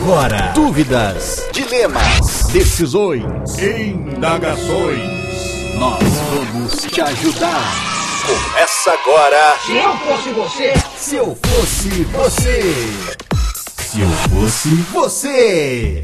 agora. 0.00 0.52
Dúvidas, 0.54 1.46
dilemas, 1.52 2.46
decisões, 2.52 3.24
Indagações. 3.58 5.00
nós 5.78 6.02
vamos 6.30 6.72
te 6.90 7.00
ajudar. 7.00 7.92
Começa 8.26 8.90
agora. 8.92 9.56
Se 9.66 9.76
eu 9.76 9.96
fosse 9.98 10.30
você, 10.30 10.72
Se 10.96 11.16
eu 11.16 11.38
fosse 11.44 11.88
você. 12.04 12.62
Se 13.82 14.00
eu 14.00 14.08
fosse 14.08 14.68
você. 14.92 16.02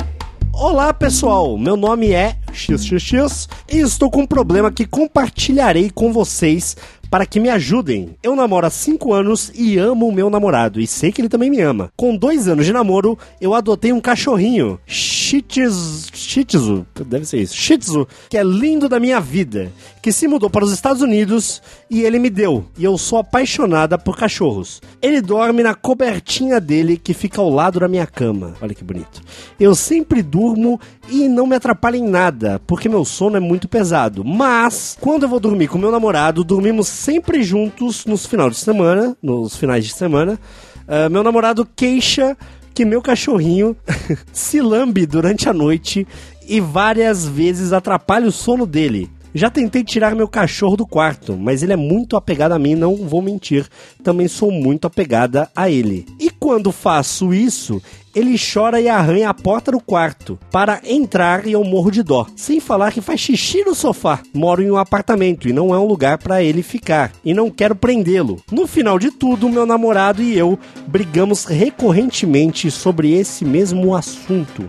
Olá 0.52 0.92
pessoal, 0.92 1.56
meu 1.56 1.76
nome 1.76 2.12
é 2.12 2.34
XXX 2.52 3.48
e 3.70 3.78
estou 3.78 4.10
com 4.10 4.22
um 4.22 4.26
problema 4.26 4.72
que 4.72 4.84
compartilharei 4.84 5.88
com 5.88 6.12
vocês 6.12 6.76
para 7.10 7.26
que 7.26 7.40
me 7.40 7.48
ajudem. 7.48 8.16
Eu 8.22 8.36
namoro 8.36 8.66
há 8.66 8.70
5 8.70 9.12
anos 9.12 9.50
e 9.54 9.78
amo 9.78 10.08
o 10.08 10.12
meu 10.12 10.30
namorado 10.30 10.80
e 10.80 10.86
sei 10.86 11.10
que 11.10 11.20
ele 11.20 11.28
também 11.28 11.50
me 11.50 11.60
ama. 11.60 11.90
Com 11.96 12.16
dois 12.16 12.48
anos 12.48 12.66
de 12.66 12.72
namoro, 12.72 13.18
eu 13.40 13.54
adotei 13.54 13.92
um 13.92 14.00
cachorrinho, 14.00 14.78
Shih 14.86 15.42
Tzu, 15.42 16.08
Shih 16.12 16.44
Tzu, 16.44 16.86
deve 17.06 17.24
ser 17.24 17.38
isso, 17.38 17.56
Shih 17.56 17.78
Tzu, 17.78 18.06
que 18.28 18.36
é 18.36 18.42
lindo 18.42 18.88
da 18.88 19.00
minha 19.00 19.20
vida, 19.20 19.70
que 20.02 20.12
se 20.12 20.28
mudou 20.28 20.50
para 20.50 20.64
os 20.64 20.72
Estados 20.72 21.02
Unidos 21.02 21.62
e 21.90 22.02
ele 22.02 22.18
me 22.18 22.30
deu. 22.30 22.64
E 22.76 22.84
eu 22.84 22.96
sou 22.96 23.18
apaixonada 23.18 23.98
por 23.98 24.16
cachorros. 24.16 24.80
Ele 25.00 25.20
dorme 25.20 25.62
na 25.62 25.74
cobertinha 25.74 26.60
dele 26.60 26.96
que 26.96 27.14
fica 27.14 27.40
ao 27.40 27.50
lado 27.50 27.80
da 27.80 27.88
minha 27.88 28.06
cama. 28.06 28.54
Olha 28.60 28.74
que 28.74 28.84
bonito. 28.84 29.22
Eu 29.58 29.74
sempre 29.74 30.22
durmo 30.22 30.80
e 31.08 31.28
não 31.28 31.46
me 31.46 31.56
atrapalha 31.56 31.96
em 31.96 32.06
nada, 32.06 32.60
porque 32.66 32.88
meu 32.88 33.04
sono 33.04 33.36
é 33.36 33.40
muito 33.40 33.68
pesado. 33.68 34.24
Mas, 34.24 34.96
quando 35.00 35.24
eu 35.24 35.28
vou 35.28 35.40
dormir 35.40 35.68
com 35.68 35.78
meu 35.78 35.90
namorado, 35.90 36.44
dormimos 36.44 36.97
sempre 36.98 37.42
juntos 37.44 38.04
nos 38.04 38.26
finais 38.26 38.52
de 38.52 38.58
semana, 38.58 39.16
nos 39.22 39.56
finais 39.56 39.84
de 39.84 39.92
semana. 39.92 40.38
Ah, 40.86 41.08
meu 41.08 41.22
namorado 41.22 41.64
queixa 41.76 42.36
que 42.74 42.84
meu 42.84 43.00
cachorrinho 43.00 43.76
se 44.32 44.60
lambe 44.60 45.06
durante 45.06 45.48
a 45.48 45.52
noite 45.52 46.06
e 46.48 46.60
várias 46.60 47.26
vezes 47.26 47.72
atrapalha 47.72 48.26
o 48.26 48.32
sono 48.32 48.66
dele. 48.66 49.08
Já 49.34 49.50
tentei 49.50 49.84
tirar 49.84 50.16
meu 50.16 50.26
cachorro 50.26 50.76
do 50.76 50.86
quarto, 50.86 51.36
mas 51.36 51.62
ele 51.62 51.72
é 51.72 51.76
muito 51.76 52.16
apegado 52.16 52.52
a 52.52 52.58
mim, 52.58 52.74
não 52.74 52.96
vou 52.96 53.22
mentir. 53.22 53.68
Também 54.02 54.26
sou 54.26 54.50
muito 54.50 54.86
apegada 54.86 55.48
a 55.54 55.70
ele. 55.70 56.06
E 56.18 56.30
quando 56.48 56.72
faço 56.72 57.34
isso, 57.34 57.78
ele 58.14 58.34
chora 58.38 58.80
e 58.80 58.88
arranha 58.88 59.28
a 59.28 59.34
porta 59.34 59.70
do 59.70 59.78
quarto 59.78 60.38
para 60.50 60.80
entrar 60.82 61.46
e 61.46 61.52
eu 61.52 61.62
morro 61.62 61.90
de 61.90 62.02
dó. 62.02 62.26
Sem 62.34 62.58
falar 62.58 62.90
que 62.90 63.02
faz 63.02 63.20
xixi 63.20 63.62
no 63.64 63.74
sofá. 63.74 64.22
Moro 64.32 64.62
em 64.62 64.70
um 64.70 64.78
apartamento 64.78 65.46
e 65.46 65.52
não 65.52 65.74
é 65.74 65.78
um 65.78 65.84
lugar 65.84 66.16
para 66.16 66.42
ele 66.42 66.62
ficar. 66.62 67.12
E 67.22 67.34
não 67.34 67.50
quero 67.50 67.76
prendê-lo. 67.76 68.42
No 68.50 68.66
final 68.66 68.98
de 68.98 69.10
tudo, 69.10 69.50
meu 69.50 69.66
namorado 69.66 70.22
e 70.22 70.38
eu 70.38 70.58
brigamos 70.86 71.44
recorrentemente 71.44 72.70
sobre 72.70 73.12
esse 73.12 73.44
mesmo 73.44 73.94
assunto. 73.94 74.64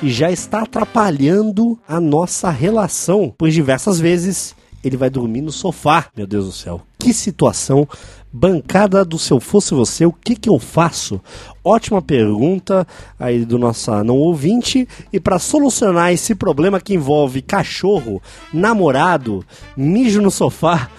E 0.00 0.10
já 0.10 0.30
está 0.30 0.62
atrapalhando 0.62 1.76
a 1.88 2.00
nossa 2.00 2.48
relação, 2.48 3.34
pois 3.36 3.52
diversas 3.52 3.98
vezes 3.98 4.54
ele 4.84 4.96
vai 4.96 5.10
dormir 5.10 5.40
no 5.40 5.50
sofá. 5.50 6.06
Meu 6.16 6.28
Deus 6.28 6.46
do 6.46 6.52
céu. 6.52 6.80
Que 6.96 7.12
situação. 7.12 7.88
Bancada 8.36 9.04
do 9.04 9.16
Se 9.16 9.30
Eu 9.30 9.38
Fosse 9.38 9.72
Você, 9.74 10.04
o 10.04 10.12
que 10.12 10.34
que 10.34 10.48
eu 10.48 10.58
faço? 10.58 11.20
Ótima 11.62 12.02
pergunta 12.02 12.84
aí 13.16 13.44
do 13.44 13.60
nossa 13.60 14.02
não 14.02 14.16
ouvinte. 14.16 14.88
E 15.12 15.20
para 15.20 15.38
solucionar 15.38 16.12
esse 16.12 16.34
problema 16.34 16.80
que 16.80 16.94
envolve 16.94 17.40
cachorro, 17.40 18.20
namorado, 18.52 19.46
mijo 19.76 20.20
no 20.20 20.32
sofá, 20.32 20.90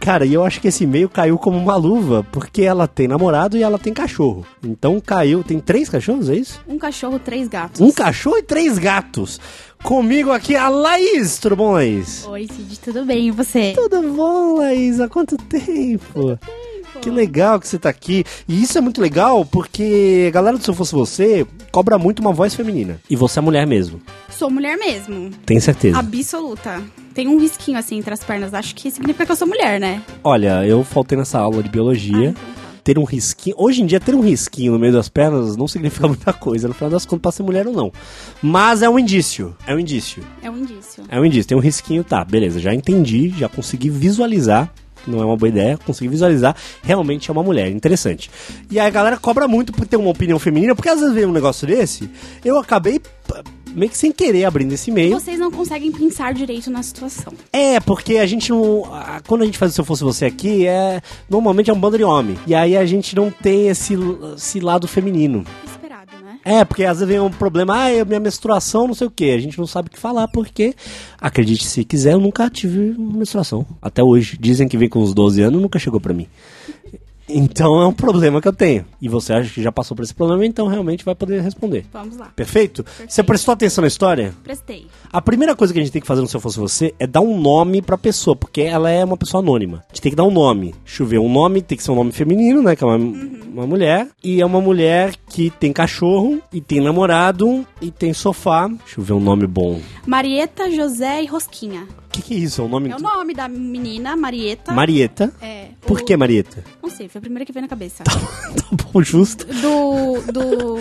Cara, 0.00 0.26
e 0.26 0.34
eu 0.34 0.44
acho 0.44 0.60
que 0.60 0.68
esse 0.68 0.84
e-mail 0.84 1.08
caiu 1.08 1.38
como 1.38 1.56
uma 1.56 1.76
luva, 1.76 2.26
porque 2.30 2.62
ela 2.62 2.86
tem 2.86 3.08
namorado 3.08 3.56
e 3.56 3.62
ela 3.62 3.78
tem 3.78 3.94
cachorro. 3.94 4.44
Então 4.62 5.00
caiu. 5.00 5.42
Tem 5.42 5.58
três 5.58 5.88
cachorros, 5.88 6.28
é 6.28 6.34
isso? 6.34 6.60
Um 6.68 6.78
cachorro, 6.78 7.18
três 7.18 7.48
gatos. 7.48 7.80
Um 7.80 7.90
cachorro 7.90 8.36
e 8.36 8.42
três 8.42 8.78
gatos. 8.78 9.40
Comigo 9.82 10.30
aqui 10.30 10.54
a 10.56 10.68
Laís. 10.68 11.38
Tudo 11.38 11.56
bom, 11.56 11.72
Laís? 11.72 12.26
Oi, 12.26 12.46
Cid, 12.46 12.80
tudo 12.80 13.06
bem? 13.06 13.28
E 13.28 13.30
você? 13.30 13.72
Tudo 13.74 14.02
bom, 14.14 14.58
Laís? 14.58 15.00
Há 15.00 15.08
quanto 15.08 15.38
tempo? 15.38 16.38
Que 17.00 17.10
legal 17.10 17.60
que 17.60 17.68
você 17.68 17.78
tá 17.78 17.88
aqui. 17.88 18.24
E 18.48 18.62
isso 18.62 18.76
é 18.78 18.80
muito 18.80 19.00
legal 19.00 19.44
porque 19.44 20.26
a 20.28 20.30
galera 20.30 20.56
do 20.56 20.62
Se 20.62 20.70
Eu 20.70 20.74
Fosse 20.74 20.92
Você 20.92 21.46
cobra 21.70 21.98
muito 21.98 22.20
uma 22.20 22.32
voz 22.32 22.54
feminina. 22.54 23.00
E 23.08 23.16
você 23.16 23.38
é 23.38 23.42
mulher 23.42 23.66
mesmo. 23.66 24.00
Sou 24.30 24.50
mulher 24.50 24.76
mesmo. 24.76 25.30
Tem 25.44 25.58
certeza. 25.60 25.98
Absoluta. 25.98 26.82
Tem 27.14 27.28
um 27.28 27.38
risquinho 27.38 27.78
assim 27.78 27.98
entre 27.98 28.12
as 28.12 28.24
pernas. 28.24 28.52
Acho 28.54 28.74
que 28.74 28.90
significa 28.90 29.24
que 29.24 29.32
eu 29.32 29.36
sou 29.36 29.46
mulher, 29.46 29.78
né? 29.78 30.02
Olha, 30.22 30.66
eu 30.66 30.82
faltei 30.82 31.16
nessa 31.16 31.38
aula 31.38 31.62
de 31.62 31.68
biologia. 31.68 32.34
Ah, 32.36 32.40
então 32.40 32.54
tá. 32.64 32.80
ter 32.82 32.98
um 32.98 33.04
risquinho. 33.04 33.56
Hoje 33.58 33.82
em 33.82 33.86
dia, 33.86 34.00
ter 34.00 34.14
um 34.14 34.20
risquinho 34.20 34.72
no 34.72 34.78
meio 34.78 34.92
das 34.92 35.08
pernas 35.08 35.56
não 35.56 35.68
significa 35.68 36.06
muita 36.08 36.32
coisa. 36.32 36.68
No 36.68 36.74
final 36.74 36.90
das 36.90 37.06
contas, 37.06 37.22
pode 37.22 37.36
ser 37.36 37.42
mulher 37.42 37.66
ou 37.66 37.72
não. 37.72 37.92
Mas 38.42 38.82
é 38.82 38.88
um 38.88 38.98
indício. 38.98 39.56
É 39.66 39.74
um 39.74 39.78
indício. 39.78 40.22
É 40.42 40.50
um 40.50 40.56
indício. 40.56 41.04
É 41.08 41.20
um 41.20 41.24
indício. 41.24 41.48
Tem 41.48 41.56
um 41.56 41.60
risquinho, 41.60 42.04
tá, 42.04 42.24
beleza. 42.24 42.60
Já 42.60 42.74
entendi, 42.74 43.30
já 43.38 43.48
consegui 43.48 43.88
visualizar. 43.90 44.72
Não 45.06 45.20
é 45.20 45.24
uma 45.24 45.36
boa 45.36 45.48
ideia, 45.48 45.78
consegui 45.78 46.08
visualizar. 46.08 46.56
Realmente 46.82 47.30
é 47.30 47.32
uma 47.32 47.42
mulher, 47.42 47.70
interessante. 47.70 48.30
E 48.70 48.78
aí 48.80 48.86
a 48.86 48.90
galera 48.90 49.16
cobra 49.16 49.46
muito 49.48 49.72
por 49.72 49.86
ter 49.86 49.96
uma 49.96 50.10
opinião 50.10 50.38
feminina, 50.38 50.74
porque 50.74 50.88
às 50.88 51.00
vezes 51.00 51.14
vem 51.14 51.26
um 51.26 51.32
negócio 51.32 51.66
desse, 51.66 52.08
eu 52.44 52.58
acabei 52.58 53.00
meio 53.74 53.90
que 53.90 53.98
sem 53.98 54.12
querer 54.12 54.44
abrindo 54.44 54.72
esse 54.72 54.90
e-mail. 54.90 55.18
Vocês 55.18 55.38
não 55.38 55.50
conseguem 55.50 55.90
pensar 55.90 56.32
direito 56.32 56.70
na 56.70 56.82
situação. 56.82 57.32
É, 57.52 57.80
porque 57.80 58.18
a 58.18 58.26
gente 58.26 58.50
não. 58.50 58.84
a- 58.94 59.20
Quando 59.26 59.42
a 59.42 59.44
gente 59.46 59.58
faz 59.58 59.72
o 59.72 59.74
Se 59.74 59.80
Eu 59.80 59.84
Fosse 59.84 60.04
Você 60.04 60.24
aqui, 60.24 60.66
é. 60.66 61.02
Normalmente 61.28 61.70
é 61.70 61.72
um 61.72 61.78
bando 61.80 61.98
de 61.98 62.04
homem. 62.04 62.36
E 62.46 62.54
aí 62.54 62.76
a 62.76 62.84
gente 62.86 63.16
não 63.16 63.30
tem 63.32 63.68
esse, 63.68 63.94
esse 64.36 64.60
lado 64.60 64.86
feminino. 64.86 65.44
É, 66.44 66.64
porque 66.64 66.84
às 66.84 66.98
vezes 66.98 67.08
vem 67.08 67.20
um 67.20 67.30
problema, 67.30 67.84
ah, 67.84 67.92
eu- 67.92 68.04
minha 68.04 68.20
menstruação, 68.20 68.86
não 68.86 68.94
sei 68.94 69.06
o 69.06 69.10
que. 69.10 69.30
A 69.30 69.38
gente 69.38 69.58
não 69.58 69.66
sabe 69.66 69.88
o 69.88 69.90
que 69.90 69.98
falar, 69.98 70.28
porque, 70.28 70.74
acredite 71.20 71.64
se 71.64 71.84
quiser, 71.84 72.12
eu 72.12 72.20
nunca 72.20 72.48
tive 72.50 72.94
menstruação. 72.98 73.64
Até 73.80 74.02
hoje. 74.02 74.36
Dizem 74.38 74.68
que 74.68 74.76
vem 74.76 74.88
com 74.88 75.00
uns 75.00 75.14
12 75.14 75.40
anos, 75.40 75.60
nunca 75.62 75.78
chegou 75.78 76.00
pra 76.00 76.12
mim. 76.12 76.26
Então 77.26 77.80
é 77.80 77.86
um 77.86 77.92
problema 77.92 78.38
que 78.38 78.46
eu 78.46 78.52
tenho. 78.52 78.84
E 79.00 79.08
você 79.08 79.32
acha 79.32 79.50
que 79.50 79.62
já 79.62 79.72
passou 79.72 79.96
por 79.96 80.02
esse 80.02 80.12
problema, 80.14 80.44
então 80.44 80.66
realmente 80.66 81.02
vai 81.06 81.14
poder 81.14 81.40
responder. 81.40 81.86
Vamos 81.90 82.18
lá. 82.18 82.26
Perfeito? 82.36 82.84
Você 83.08 83.22
prestou 83.22 83.52
atenção 83.54 83.80
na 83.80 83.88
história? 83.88 84.34
Prestei. 84.44 84.86
A 85.10 85.22
primeira 85.22 85.56
coisa 85.56 85.72
que 85.72 85.78
a 85.78 85.82
gente 85.82 85.90
tem 85.90 86.02
que 86.02 86.06
fazer 86.06 86.20
no 86.20 86.28
Se 86.28 86.36
Eu 86.36 86.40
Fosse 86.40 86.58
Você 86.58 86.94
é 86.98 87.06
dar 87.06 87.22
um 87.22 87.40
nome 87.40 87.80
pra 87.80 87.96
pessoa, 87.96 88.36
porque 88.36 88.60
ela 88.60 88.90
é 88.90 89.02
uma 89.02 89.16
pessoa 89.16 89.42
anônima. 89.42 89.78
A 89.88 89.94
gente 89.94 90.02
tem 90.02 90.12
que 90.12 90.16
dar 90.16 90.24
um 90.24 90.30
nome. 90.30 90.74
Deixa 90.84 91.02
eu 91.02 91.06
ver, 91.06 91.18
um 91.18 91.32
nome 91.32 91.62
tem 91.62 91.78
que 91.78 91.82
ser 91.82 91.92
um 91.92 91.96
nome 91.96 92.12
feminino, 92.12 92.62
né? 92.62 92.76
Que 92.76 92.84
é 92.84 92.86
uma, 92.86 92.98
uma 93.54 93.66
mulher. 93.66 94.08
E 94.22 94.40
é 94.40 94.46
uma 94.46 94.60
mulher 94.60 95.14
que 95.28 95.50
tem 95.50 95.72
cachorro, 95.72 96.40
e 96.52 96.60
tem 96.60 96.80
namorado, 96.80 97.66
e 97.80 97.90
tem 97.90 98.12
sofá. 98.12 98.66
Deixa 98.68 99.00
eu 99.00 99.04
ver 99.04 99.12
um 99.12 99.20
nome 99.20 99.46
bom. 99.46 99.80
Marieta, 100.06 100.70
José 100.70 101.22
e 101.22 101.26
Rosquinha. 101.26 101.86
O 102.06 102.10
que, 102.14 102.22
que 102.22 102.34
é 102.34 102.36
isso? 102.38 102.60
É 102.62 102.64
o 102.64 102.68
nome 102.68 102.90
É 102.90 102.96
o 102.96 103.00
nome 103.00 103.34
da 103.34 103.48
menina, 103.48 104.16
Marieta. 104.16 104.72
Marieta. 104.72 105.32
É. 105.40 105.68
Por 105.80 106.00
o- 106.00 106.04
que 106.04 106.16
Marieta? 106.16 106.62
Não 106.82 106.88
sei, 106.90 107.08
foi 107.08 107.18
a 107.18 107.22
primeira 107.22 107.44
que 107.44 107.52
veio 107.52 107.62
na 107.62 107.68
cabeça. 107.68 108.04
tá 108.04 108.12
bom, 108.92 109.02
justo. 109.02 109.44
Do, 109.46 110.20
do 110.32 110.76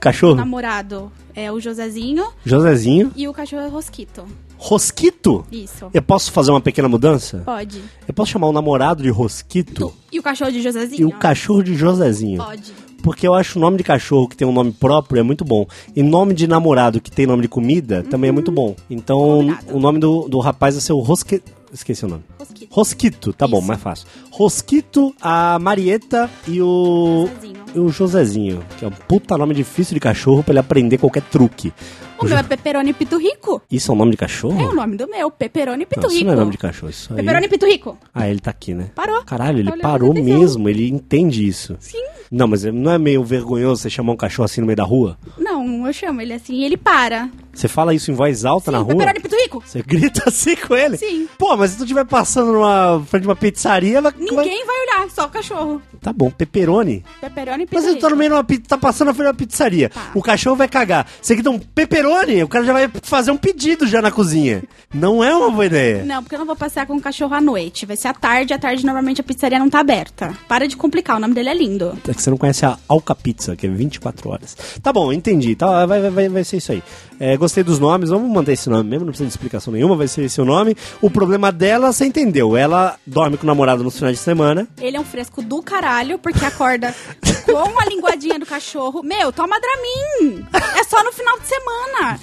Cachorro? 0.00 0.34
namorado 0.36 1.12
é 1.34 1.52
o 1.52 1.60
Josézinho 1.60 2.24
Josézinho. 2.44 3.12
e 3.14 3.28
o 3.28 3.32
cachorro 3.34 3.62
é 3.62 3.68
Rosquito. 3.68 4.24
Rosquito? 4.58 5.46
Isso. 5.50 5.86
Eu 5.94 6.02
posso 6.02 6.32
fazer 6.32 6.50
uma 6.50 6.60
pequena 6.60 6.88
mudança? 6.88 7.42
Pode. 7.44 7.80
Eu 8.06 8.12
posso 8.12 8.32
chamar 8.32 8.48
o 8.48 8.52
namorado 8.52 9.02
de 9.02 9.08
Rosquito 9.08 9.94
E 10.12 10.18
o 10.18 10.22
cachorro 10.22 10.50
de 10.50 10.58
e 10.58 10.62
Josézinho? 10.62 11.08
o 11.08 11.12
cachorro 11.12 11.62
de 11.62 11.74
Josézinho. 11.76 12.42
Pode. 12.44 12.72
Porque 13.02 13.26
eu 13.26 13.32
acho 13.34 13.58
o 13.58 13.62
nome 13.62 13.76
de 13.76 13.84
cachorro 13.84 14.26
que 14.28 14.36
tem 14.36 14.46
um 14.46 14.52
nome 14.52 14.72
próprio 14.72 15.20
é 15.20 15.22
muito 15.22 15.44
bom. 15.44 15.64
E 15.94 16.02
nome 16.02 16.34
de 16.34 16.48
namorado 16.48 17.00
que 17.00 17.10
tem 17.10 17.26
nome 17.26 17.42
de 17.42 17.48
comida 17.48 18.02
também 18.02 18.28
é 18.28 18.32
muito 18.32 18.50
bom. 18.50 18.74
Então, 18.90 19.18
Combinado. 19.18 19.76
o 19.76 19.78
nome 19.80 19.98
do, 20.00 20.28
do 20.28 20.38
rapaz 20.40 20.74
vai 20.74 20.82
ser 20.82 20.92
o 20.92 20.98
Rosque... 20.98 21.40
Esqueci 21.72 22.04
o 22.04 22.08
nome. 22.08 22.24
Rosquito. 22.38 22.68
Rosquito, 22.70 23.32
tá 23.32 23.46
bom, 23.46 23.58
Isso. 23.58 23.68
mais 23.68 23.80
fácil. 23.80 24.06
Rosquito, 24.42 25.12
a 25.20 25.58
Marieta 25.58 26.30
e 26.46 26.62
o... 26.62 27.26
Josézinho. 27.28 27.58
E 27.74 27.78
o 27.80 27.88
Josézinho, 27.88 28.64
que 28.78 28.84
é 28.84 28.88
um 28.88 28.92
puta 28.92 29.36
nome 29.36 29.52
difícil 29.52 29.94
de 29.94 30.00
cachorro 30.00 30.44
pra 30.44 30.52
ele 30.52 30.60
aprender 30.60 30.96
qualquer 30.96 31.22
truque. 31.22 31.72
O 32.20 32.24
meu 32.24 32.36
é 32.38 32.42
Pepperoni 32.44 32.92
Piturrico. 32.92 33.60
Isso 33.70 33.90
é 33.90 33.94
um 33.94 33.98
nome 33.98 34.12
de 34.12 34.16
cachorro? 34.16 34.60
É 34.60 34.64
o 34.66 34.74
nome 34.74 34.96
do 34.96 35.08
meu, 35.08 35.28
Pepperoni 35.30 35.78
Não, 35.80 35.86
Piturrico. 35.88 36.14
isso 36.14 36.24
não 36.24 36.32
é 36.32 36.36
nome 36.36 36.52
de 36.52 36.58
cachorro, 36.58 36.90
isso 36.90 37.12
aí... 37.12 37.16
Pepperoni 37.16 37.48
Piturrico. 37.48 37.98
Ah, 38.14 38.28
ele 38.28 38.38
tá 38.40 38.50
aqui, 38.52 38.74
né? 38.74 38.90
Parou. 38.94 39.22
Caralho, 39.24 39.58
ele 39.58 39.76
parou 39.82 40.14
mesmo, 40.14 40.68
ele 40.68 40.88
entende 40.88 41.46
isso. 41.46 41.76
Sim. 41.80 41.98
Não, 42.30 42.46
mas 42.46 42.62
não 42.64 42.90
é 42.92 42.98
meio 42.98 43.24
vergonhoso 43.24 43.82
você 43.82 43.88
chamar 43.90 44.12
um 44.12 44.16
cachorro 44.16 44.44
assim 44.44 44.60
no 44.60 44.66
meio 44.66 44.76
da 44.76 44.84
rua? 44.84 45.16
Não, 45.38 45.86
eu 45.86 45.92
chamo 45.94 46.20
ele 46.20 46.34
assim 46.34 46.56
e 46.56 46.64
ele 46.64 46.76
para. 46.76 47.30
Você 47.54 47.68
fala 47.68 47.94
isso 47.94 48.10
em 48.10 48.14
voz 48.14 48.44
alta 48.44 48.70
na 48.70 48.78
Sim, 48.78 48.84
rua? 48.84 48.94
Pepperoni 48.96 49.20
Piturrico. 49.20 49.62
Você 49.64 49.82
grita 49.82 50.24
assim 50.28 50.54
com 50.56 50.74
ele? 50.74 50.96
Sim. 50.98 51.26
Pô, 51.38 51.56
mas 51.56 51.70
se 51.70 51.76
tu 51.78 51.84
estiver 51.84 52.04
passando 52.04 52.52
numa 52.52 53.00
frente 53.06 53.22
de 53.22 53.28
uma 53.28 53.36
pizzaria, 53.36 54.02
vai- 54.02 54.12
Ninguém 54.36 54.64
vai 54.66 54.76
olhar, 54.82 55.10
só 55.10 55.26
o 55.26 55.28
cachorro. 55.28 55.82
Tá 56.00 56.12
bom, 56.12 56.30
pepperoni. 56.30 57.04
Pepperoni 57.20 57.64
e 57.64 57.68
Mas 57.72 57.84
você 57.84 57.96
tá 57.96 58.08
no 58.08 58.16
meio 58.16 58.30
de 58.30 58.36
uma 58.36 58.44
tá 58.66 58.78
passando 58.78 59.08
na 59.08 59.14
frente 59.14 59.26
de 59.26 59.30
uma 59.30 59.34
pizzaria. 59.34 59.88
Tá. 59.88 60.10
O 60.14 60.22
cachorro 60.22 60.56
vai 60.56 60.68
cagar. 60.68 61.06
Você 61.20 61.36
quer 61.36 61.42
dar 61.42 61.50
um 61.50 61.58
pepperoni, 61.58 62.42
o 62.42 62.48
cara 62.48 62.64
já 62.64 62.72
vai 62.72 62.90
fazer 63.02 63.30
um 63.30 63.36
pedido 63.36 63.86
já 63.86 64.00
na 64.02 64.10
cozinha. 64.10 64.62
Não 64.92 65.22
é 65.22 65.34
uma 65.34 65.50
boa 65.50 65.66
ideia. 65.66 66.04
Não, 66.04 66.22
porque 66.22 66.34
eu 66.34 66.38
não 66.38 66.46
vou 66.46 66.56
passear 66.56 66.86
com 66.86 66.96
o 66.96 67.00
cachorro 67.00 67.34
à 67.34 67.40
noite. 67.40 67.84
Vai 67.86 67.96
ser 67.96 68.08
à 68.08 68.14
tarde, 68.14 68.52
à 68.54 68.58
tarde 68.58 68.84
normalmente 68.84 69.20
a 69.20 69.24
pizzaria 69.24 69.58
não 69.58 69.68
tá 69.68 69.80
aberta. 69.80 70.36
Para 70.48 70.66
de 70.66 70.76
complicar, 70.76 71.16
o 71.16 71.20
nome 71.20 71.34
dele 71.34 71.48
é 71.50 71.54
lindo. 71.54 71.98
É 72.08 72.14
que 72.14 72.22
você 72.22 72.30
não 72.30 72.36
conhece 72.38 72.64
a 72.64 72.78
Alca 72.88 73.14
Pizza, 73.14 73.54
que 73.56 73.66
é 73.66 73.70
24 73.70 74.30
horas. 74.30 74.56
Tá 74.82 74.92
bom, 74.92 75.12
entendi. 75.12 75.54
Tá, 75.54 75.84
vai, 75.86 76.00
vai- 76.00 76.10
vai, 76.10 76.28
vai 76.28 76.44
ser 76.44 76.56
isso 76.58 76.72
aí. 76.72 76.82
É, 77.20 77.36
gostei 77.36 77.64
dos 77.64 77.78
nomes, 77.80 78.10
vamos 78.10 78.30
manter 78.30 78.52
esse 78.52 78.70
nome 78.70 78.88
mesmo, 78.88 79.04
não 79.04 79.10
precisa 79.12 79.26
de 79.26 79.32
explicação 79.32 79.72
nenhuma, 79.72 79.96
vai 79.96 80.06
ser 80.06 80.22
esse 80.22 80.40
o 80.40 80.44
nome. 80.44 80.76
O 81.02 81.10
problema 81.10 81.50
dela, 81.50 81.92
você 81.92 82.04
entendeu. 82.06 82.56
Ela 82.56 82.96
dorme 83.06 83.36
com 83.36 83.42
o 83.42 83.46
namorado 83.46 83.82
nos 83.82 83.96
finais 83.98 84.16
de 84.16 84.17
semana. 84.18 84.68
Ele 84.80 84.96
é 84.96 85.00
um 85.00 85.04
fresco 85.04 85.40
do 85.42 85.62
caralho, 85.62 86.18
porque 86.18 86.44
acorda 86.44 86.94
com 87.46 87.80
a 87.80 87.84
linguadinha 87.86 88.38
do 88.38 88.46
cachorro. 88.46 89.02
Meu, 89.02 89.32
toma 89.32 89.56
Dramin! 89.60 90.44
É 90.78 90.84
só 90.84 91.02
no 91.02 91.12
final 91.12 91.38
de 91.38 91.46
semana. 91.46 92.20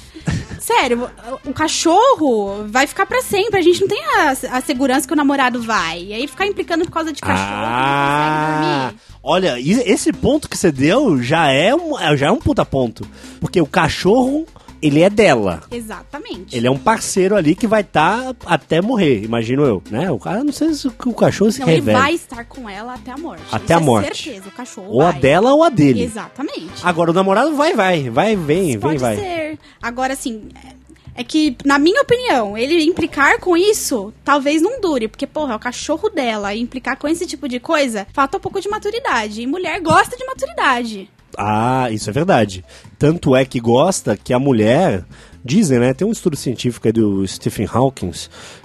Sério, 0.59 1.09
o 1.45 1.53
cachorro 1.53 2.65
vai 2.67 2.87
ficar 2.87 3.05
pra 3.05 3.21
sempre. 3.21 3.59
A 3.59 3.61
gente 3.61 3.81
não 3.81 3.87
tem 3.87 4.03
a, 4.03 4.29
a 4.57 4.61
segurança 4.61 5.05
que 5.07 5.13
o 5.13 5.15
namorado 5.15 5.61
vai. 5.61 6.01
E 6.01 6.13
aí 6.13 6.27
ficar 6.27 6.47
implicando 6.47 6.85
por 6.85 6.91
causa 6.91 7.13
de 7.13 7.21
cachorro, 7.21 7.51
Ah, 7.53 8.91
olha, 9.21 9.59
esse 9.59 10.11
ponto 10.11 10.49
que 10.49 10.57
você 10.57 10.71
deu 10.71 11.21
já 11.21 11.51
é 11.51 11.75
um, 11.75 11.93
já 12.17 12.27
é 12.27 12.31
um 12.31 12.39
puta 12.39 12.65
ponto. 12.65 13.07
Porque 13.39 13.61
o 13.61 13.67
cachorro, 13.67 14.47
ele 14.81 15.01
é 15.01 15.09
dela. 15.09 15.63
Exatamente. 15.71 16.55
Ele 16.55 16.67
é 16.67 16.71
um 16.71 16.77
parceiro 16.77 17.35
ali 17.35 17.55
que 17.55 17.67
vai 17.67 17.81
estar 17.81 18.35
até 18.45 18.81
morrer, 18.81 19.23
imagino 19.23 19.63
eu, 19.63 19.81
né? 19.89 20.11
O 20.11 20.19
cara, 20.19 20.43
não 20.43 20.51
sei 20.53 20.73
se 20.73 20.87
o 20.87 20.91
cachorro 21.13 21.51
se 21.51 21.59
Não, 21.61 21.67
ele 21.67 21.75
revela. 21.77 21.99
vai 21.99 22.13
estar 22.13 22.45
com 22.45 22.69
ela 22.69 22.93
até 22.93 23.11
a 23.11 23.17
morte. 23.17 23.43
Até 23.51 23.73
Isso 23.73 23.83
a 23.83 23.85
morte. 23.85 24.09
É 24.09 24.13
certeza, 24.13 24.49
o 24.49 24.51
cachorro 24.51 24.87
Ou 24.91 25.01
a 25.01 25.11
vai. 25.11 25.19
dela 25.21 25.53
ou 25.53 25.63
a 25.63 25.69
dele. 25.69 26.03
Exatamente. 26.03 26.71
Agora 26.83 27.11
o 27.11 27.13
namorado 27.13 27.55
vai, 27.55 27.73
vai, 27.73 28.09
vai, 28.09 28.35
vem, 28.35 28.65
vem, 28.71 28.79
Pode 28.79 28.97
vai. 28.99 29.15
ser. 29.17 29.59
Agora, 29.81 30.13
assim, 30.13 30.49
é- 30.63 30.75
é 31.17 31.23
que, 31.23 31.55
na 31.63 31.79
minha 31.79 32.01
opinião, 32.01 32.57
ele 32.57 32.83
implicar 32.83 33.39
com 33.39 33.55
isso, 33.55 34.13
talvez 34.23 34.61
não 34.61 34.81
dure. 34.81 35.07
Porque, 35.07 35.25
porra, 35.25 35.53
é 35.53 35.55
o 35.55 35.59
cachorro 35.59 36.09
dela. 36.09 36.53
E 36.53 36.59
implicar 36.61 36.97
com 36.97 37.07
esse 37.07 37.25
tipo 37.25 37.47
de 37.47 37.57
coisa, 37.59 38.05
falta 38.13 38.37
um 38.37 38.41
pouco 38.41 38.59
de 38.59 38.67
maturidade. 38.67 39.41
E 39.41 39.47
mulher 39.47 39.79
gosta 39.79 40.17
de 40.17 40.25
maturidade. 40.25 41.09
Ah, 41.37 41.89
isso 41.91 42.09
é 42.09 42.13
verdade. 42.13 42.63
Tanto 42.97 43.35
é 43.35 43.45
que 43.45 43.59
gosta 43.59 44.17
que 44.17 44.33
a 44.33 44.39
mulher. 44.39 45.03
Dizem, 45.47 45.77
né? 45.77 45.93
Tem 45.93 46.07
um 46.07 46.11
estudo 46.11 46.35
científico 46.35 46.87
aí 46.87 46.91
do 46.91 47.27
Stephen 47.27 47.67
Hawking 47.71 48.11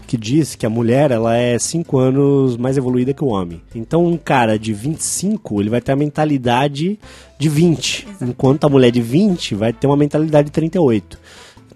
que 0.07 0.17
diz 0.17 0.57
que 0.57 0.65
a 0.65 0.71
mulher 0.71 1.11
ela 1.11 1.37
é 1.37 1.59
5 1.59 1.99
anos 1.99 2.57
mais 2.57 2.79
evoluída 2.79 3.13
que 3.13 3.23
o 3.23 3.29
homem. 3.29 3.61
Então, 3.75 4.07
um 4.07 4.17
cara 4.17 4.59
de 4.59 4.73
25, 4.73 5.61
ele 5.61 5.69
vai 5.69 5.83
ter 5.83 5.93
a 5.93 5.97
mentalidade 5.97 6.99
de 7.39 7.49
20, 7.49 8.09
enquanto 8.23 8.65
a 8.65 8.69
mulher 8.69 8.91
de 8.91 9.01
20 9.01 9.55
vai 9.55 9.73
ter 9.73 9.87
uma 9.87 9.97
mentalidade 9.97 10.47
de 10.47 10.53
38. 10.53 11.17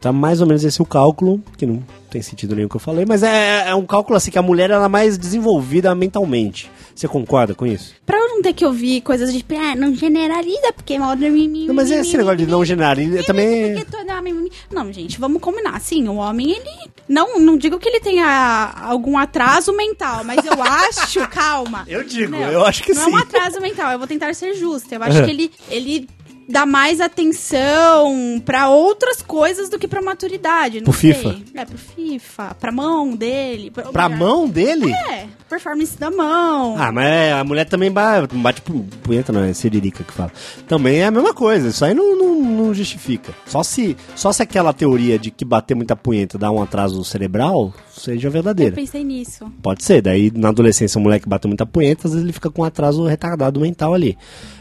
Tá 0.00 0.10
mais 0.10 0.40
ou 0.40 0.46
menos 0.46 0.64
esse 0.64 0.82
o 0.82 0.84
cálculo, 0.86 1.40
que 1.56 1.64
não 1.64 1.80
tem 2.14 2.22
sentido 2.22 2.54
nenhum 2.54 2.68
que 2.68 2.76
eu 2.76 2.80
falei, 2.80 3.04
mas 3.04 3.24
é, 3.24 3.68
é 3.68 3.74
um 3.74 3.84
cálculo 3.84 4.16
assim 4.16 4.30
que 4.30 4.38
a 4.38 4.42
mulher 4.42 4.70
ela 4.70 4.84
é 4.84 4.88
mais 4.88 5.18
desenvolvida 5.18 5.92
mentalmente. 5.96 6.70
Você 6.94 7.08
concorda 7.08 7.56
com 7.56 7.66
isso? 7.66 7.92
Pra 8.06 8.16
eu 8.16 8.28
não 8.28 8.40
ter 8.40 8.52
que 8.52 8.64
ouvir 8.64 9.00
coisas 9.00 9.32
de, 9.32 9.38
tipo, 9.38 9.52
ah, 9.56 9.74
não 9.74 9.92
generaliza, 9.96 10.72
porque 10.72 10.96
mal 10.96 11.16
dormir. 11.16 11.48
Não, 11.66 11.74
mas 11.74 11.90
é 11.90 11.98
esse 12.00 12.16
negócio 12.16 12.38
de 12.38 12.46
não 12.46 12.64
generalizar 12.64 13.24
também. 13.24 13.74
Porque 13.74 13.96
tu- 13.96 14.04
não, 14.06 14.22
mimimi. 14.22 14.52
Não, 14.70 14.92
gente, 14.92 15.18
vamos 15.18 15.42
combinar. 15.42 15.80
Sim, 15.80 16.06
o 16.08 16.14
homem, 16.14 16.52
ele. 16.52 16.90
Não, 17.08 17.40
não 17.40 17.56
digo 17.56 17.80
que 17.80 17.88
ele 17.88 17.98
tenha 17.98 18.72
algum 18.82 19.18
atraso 19.18 19.72
mental, 19.76 20.22
mas 20.22 20.38
eu 20.46 20.52
acho. 20.62 21.26
calma. 21.28 21.84
Eu 21.88 22.04
digo, 22.04 22.30
Não, 22.30 22.38
eu 22.48 22.64
acho 22.64 22.84
que 22.84 22.94
não 22.94 23.04
sim. 23.06 23.10
é 23.10 23.14
um 23.14 23.16
atraso 23.16 23.60
mental, 23.60 23.90
eu 23.90 23.98
vou 23.98 24.06
tentar 24.06 24.32
ser 24.34 24.54
justa. 24.54 24.94
Eu 24.94 25.02
acho 25.02 25.24
que 25.24 25.30
ele, 25.30 25.50
ele 25.68 26.08
dá 26.48 26.64
mais 26.66 27.00
atenção 27.00 28.40
pra 28.44 28.68
outras 28.68 29.22
coisas 29.22 29.68
do 29.68 29.78
que 29.78 29.88
pra 29.88 30.02
maturidade. 30.02 30.80
Não 30.80 30.84
Pro 30.84 30.92
sei. 31.00 31.14
FIFA? 31.14 31.36
É, 31.54 31.64
pro 31.64 31.78
FIFA, 31.78 32.56
pra 32.60 32.72
mão 32.72 33.14
dele. 33.16 33.70
Pra, 33.70 33.84
Pra 33.84 34.08
mão 34.08 34.48
dele? 34.48 34.92
É, 34.92 35.26
performance 35.54 35.96
da 35.98 36.10
mão. 36.10 36.74
Ah, 36.78 36.90
mas 36.90 37.32
a 37.32 37.44
mulher 37.44 37.64
também 37.66 37.90
ba- 37.90 38.26
bate 38.32 38.60
pu- 38.60 38.84
punheta, 39.02 39.32
não, 39.32 39.42
é 39.44 39.52
siririca 39.52 40.02
que 40.02 40.12
fala. 40.12 40.32
Também 40.66 40.96
é 40.98 41.04
a 41.06 41.10
mesma 41.10 41.32
coisa, 41.32 41.68
isso 41.68 41.84
aí 41.84 41.94
não, 41.94 42.16
não, 42.16 42.42
não 42.42 42.74
justifica. 42.74 43.32
Só 43.46 43.62
se, 43.62 43.96
só 44.16 44.32
se 44.32 44.42
aquela 44.42 44.72
teoria 44.72 45.18
de 45.18 45.30
que 45.30 45.44
bater 45.44 45.74
muita 45.74 45.94
punheta 45.94 46.36
dá 46.36 46.50
um 46.50 46.62
atraso 46.62 47.04
cerebral 47.04 47.72
seja 47.96 48.26
eu 48.28 48.32
verdadeira. 48.32 48.74
pensei 48.74 49.04
nisso. 49.04 49.50
Pode 49.62 49.84
ser, 49.84 50.02
daí 50.02 50.30
na 50.34 50.48
adolescência 50.48 50.98
o 50.98 51.02
moleque 51.02 51.28
bate 51.28 51.46
muita 51.46 51.64
punheta, 51.64 52.06
às 52.08 52.12
vezes 52.12 52.24
ele 52.24 52.32
fica 52.32 52.50
com 52.50 52.62
um 52.62 52.64
atraso 52.64 53.04
retardado 53.06 53.60
mental 53.60 53.94
ali. 53.94 54.18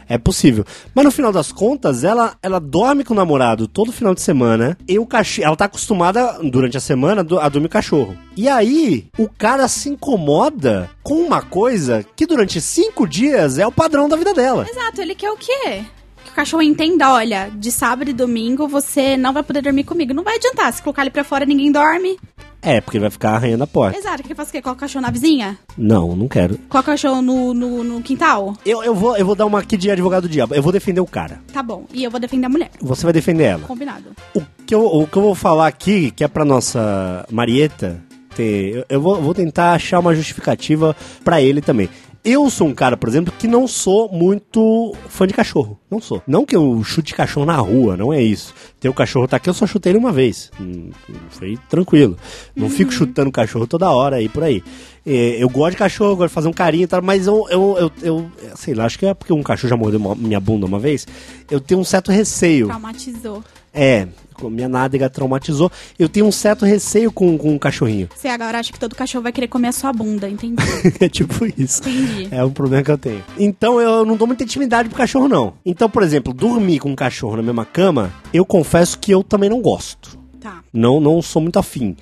É 0.08 0.18
possível. 0.18 0.64
Mas 0.94 1.04
no 1.04 1.10
final 1.10 1.32
das 1.32 1.50
contas, 1.50 2.04
ela, 2.04 2.34
ela 2.42 2.60
dorme 2.60 3.02
com 3.04 3.14
o 3.14 3.16
namorado 3.16 3.66
todo 3.66 3.90
final 3.90 4.14
de 4.14 4.20
semana 4.20 4.76
e 4.86 4.98
o 4.98 5.06
cachorro. 5.06 5.46
Ela 5.46 5.56
tá 5.56 5.64
acostumada 5.64 6.38
durante 6.42 6.76
a 6.76 6.80
semana 6.80 7.22
a 7.22 7.48
dormir 7.48 7.68
com 7.68 7.72
o 7.72 7.80
cachorro. 7.80 8.14
E 8.36 8.46
aí, 8.46 9.06
o 9.18 9.28
cara 9.28 9.66
se 9.66 9.88
incomoda 9.88 10.83
com 11.02 11.14
uma 11.14 11.42
coisa 11.42 12.04
que 12.16 12.26
durante 12.26 12.60
cinco 12.60 13.06
dias 13.06 13.58
é 13.58 13.66
o 13.66 13.72
padrão 13.72 14.08
da 14.08 14.16
vida 14.16 14.34
dela. 14.34 14.66
Exato, 14.68 15.00
ele 15.00 15.14
quer 15.14 15.30
o 15.30 15.36
quê? 15.36 15.84
Que 16.24 16.30
o 16.30 16.34
cachorro 16.34 16.62
entenda, 16.62 17.12
olha, 17.12 17.50
de 17.54 17.70
sábado 17.70 18.10
e 18.10 18.14
domingo 18.14 18.66
você 18.66 19.16
não 19.16 19.32
vai 19.32 19.42
poder 19.42 19.62
dormir 19.62 19.84
comigo. 19.84 20.14
Não 20.14 20.24
vai 20.24 20.36
adiantar, 20.36 20.72
se 20.72 20.82
colocar 20.82 21.02
ele 21.02 21.10
pra 21.10 21.24
fora 21.24 21.44
ninguém 21.44 21.70
dorme. 21.70 22.18
É, 22.66 22.80
porque 22.80 22.96
ele 22.96 23.02
vai 23.02 23.10
ficar 23.10 23.34
arranhando 23.34 23.62
a 23.62 23.66
porta. 23.66 23.98
Exato, 23.98 24.22
que 24.22 24.28
ele 24.28 24.34
faz 24.34 24.48
o 24.48 24.52
quê? 24.52 24.62
Coloca 24.62 24.78
o 24.78 24.80
cachorro 24.80 25.02
na 25.02 25.10
vizinha? 25.10 25.58
Não, 25.76 26.16
não 26.16 26.26
quero. 26.26 26.56
Coloca 26.66 26.90
o 26.90 26.94
cachorro 26.94 27.20
no, 27.20 27.52
no, 27.52 27.84
no 27.84 28.00
quintal? 28.00 28.54
Eu, 28.64 28.82
eu, 28.82 28.94
vou, 28.94 29.14
eu 29.18 29.26
vou 29.26 29.34
dar 29.34 29.44
uma 29.44 29.58
aqui 29.58 29.76
de 29.76 29.90
advogado 29.90 30.22
do 30.22 30.30
diabo. 30.30 30.54
Eu 30.54 30.62
vou 30.62 30.72
defender 30.72 31.02
o 31.02 31.06
cara. 31.06 31.42
Tá 31.52 31.62
bom. 31.62 31.84
E 31.92 32.02
eu 32.02 32.10
vou 32.10 32.18
defender 32.18 32.46
a 32.46 32.48
mulher. 32.48 32.70
Você 32.80 33.02
vai 33.02 33.12
defender 33.12 33.44
ela. 33.44 33.66
Combinado. 33.66 34.04
O 34.34 34.42
que, 34.64 34.74
eu, 34.74 34.82
o 34.82 35.06
que 35.06 35.14
eu 35.14 35.22
vou 35.22 35.34
falar 35.34 35.66
aqui, 35.66 36.10
que 36.10 36.24
é 36.24 36.28
pra 36.28 36.42
nossa 36.42 37.26
Marieta 37.30 38.02
ter. 38.34 38.74
Eu, 38.76 38.84
eu 38.88 39.00
vou, 39.00 39.20
vou 39.22 39.34
tentar 39.34 39.72
achar 39.72 39.98
uma 40.00 40.14
justificativa 40.14 40.94
pra 41.24 41.40
ele 41.40 41.60
também. 41.60 41.88
Eu 42.26 42.48
sou 42.48 42.66
um 42.68 42.74
cara, 42.74 42.96
por 42.96 43.06
exemplo, 43.06 43.34
que 43.38 43.46
não 43.46 43.68
sou 43.68 44.10
muito 44.10 44.94
fã 45.10 45.26
de 45.26 45.34
cachorro. 45.34 45.78
Não 45.90 46.00
sou. 46.00 46.22
Não 46.26 46.46
que 46.46 46.56
eu 46.56 46.82
chute 46.82 47.12
cachorro 47.12 47.44
na 47.44 47.56
rua, 47.58 47.98
não 47.98 48.14
é 48.14 48.22
isso. 48.22 48.54
Ter 48.80 48.88
o 48.88 48.94
cachorro 48.94 49.28
tá 49.28 49.36
aqui, 49.36 49.50
eu 49.50 49.52
só 49.52 49.66
chutei 49.66 49.92
ele 49.92 49.98
uma 49.98 50.10
vez. 50.10 50.50
Hum, 50.58 50.88
Foi 51.28 51.58
tranquilo. 51.68 52.16
Não 52.56 52.70
fico 52.70 52.90
chutando 52.90 53.30
cachorro 53.30 53.66
toda 53.66 53.90
hora 53.90 54.16
aí 54.16 54.30
por 54.30 54.42
aí. 54.42 54.64
É, 55.04 55.36
eu 55.38 55.50
gosto 55.50 55.72
de 55.72 55.76
cachorro, 55.76 56.16
gosto 56.16 56.28
de 56.30 56.34
fazer 56.34 56.48
um 56.48 56.52
carinho 56.54 56.84
e 56.84 56.86
tal, 56.86 57.02
mas 57.02 57.26
eu, 57.26 57.46
eu, 57.50 57.76
eu, 57.78 57.92
eu- 58.02 58.30
sei 58.56 58.72
lá, 58.72 58.86
acho 58.86 58.98
que 58.98 59.04
é 59.04 59.12
porque 59.12 59.30
um 59.34 59.42
cachorro 59.42 59.68
já 59.68 59.76
mordeu 59.76 60.00
minha 60.16 60.40
bunda 60.40 60.64
uma 60.64 60.78
vez. 60.78 61.06
Eu 61.50 61.60
tenho 61.60 61.78
um 61.78 61.84
certo 61.84 62.10
receio. 62.10 62.68
Traumatizou. 62.68 63.44
É, 63.74 64.08
minha 64.50 64.68
nádega 64.68 65.10
traumatizou. 65.10 65.70
Eu 65.98 66.08
tenho 66.08 66.26
um 66.26 66.32
certo 66.32 66.64
receio 66.64 67.12
com, 67.12 67.36
com 67.38 67.52
um 67.52 67.58
cachorrinho. 67.58 68.08
Você 68.14 68.28
agora 68.28 68.58
acha 68.58 68.72
que 68.72 68.78
todo 68.78 68.94
cachorro 68.94 69.22
vai 69.22 69.32
querer 69.32 69.48
comer 69.48 69.68
a 69.68 69.72
sua 69.72 69.92
bunda, 69.92 70.28
entendi. 70.28 70.62
é 71.00 71.08
tipo 71.08 71.46
isso. 71.58 71.82
Entendi. 71.82 72.28
É 72.30 72.44
um 72.44 72.50
problema 72.50 72.82
que 72.82 72.90
eu 72.90 72.98
tenho. 72.98 73.24
Então 73.38 73.80
eu 73.80 74.04
não 74.04 74.16
dou 74.16 74.26
muita 74.26 74.44
intimidade 74.44 74.88
pro 74.88 74.98
cachorro, 74.98 75.28
não. 75.28 75.54
Então, 75.64 75.88
por 75.88 76.02
exemplo, 76.02 76.32
dormir 76.32 76.78
com 76.78 76.90
um 76.90 76.96
cachorro 76.96 77.36
na 77.36 77.42
mesma 77.42 77.64
cama, 77.64 78.12
eu 78.32 78.44
confesso 78.44 78.98
que 78.98 79.12
eu 79.12 79.22
também 79.22 79.50
não 79.50 79.60
gosto. 79.60 80.18
Tá. 80.40 80.62
Não, 80.72 81.00
não 81.00 81.22
sou 81.22 81.40
muito 81.40 81.58
afim. 81.58 81.96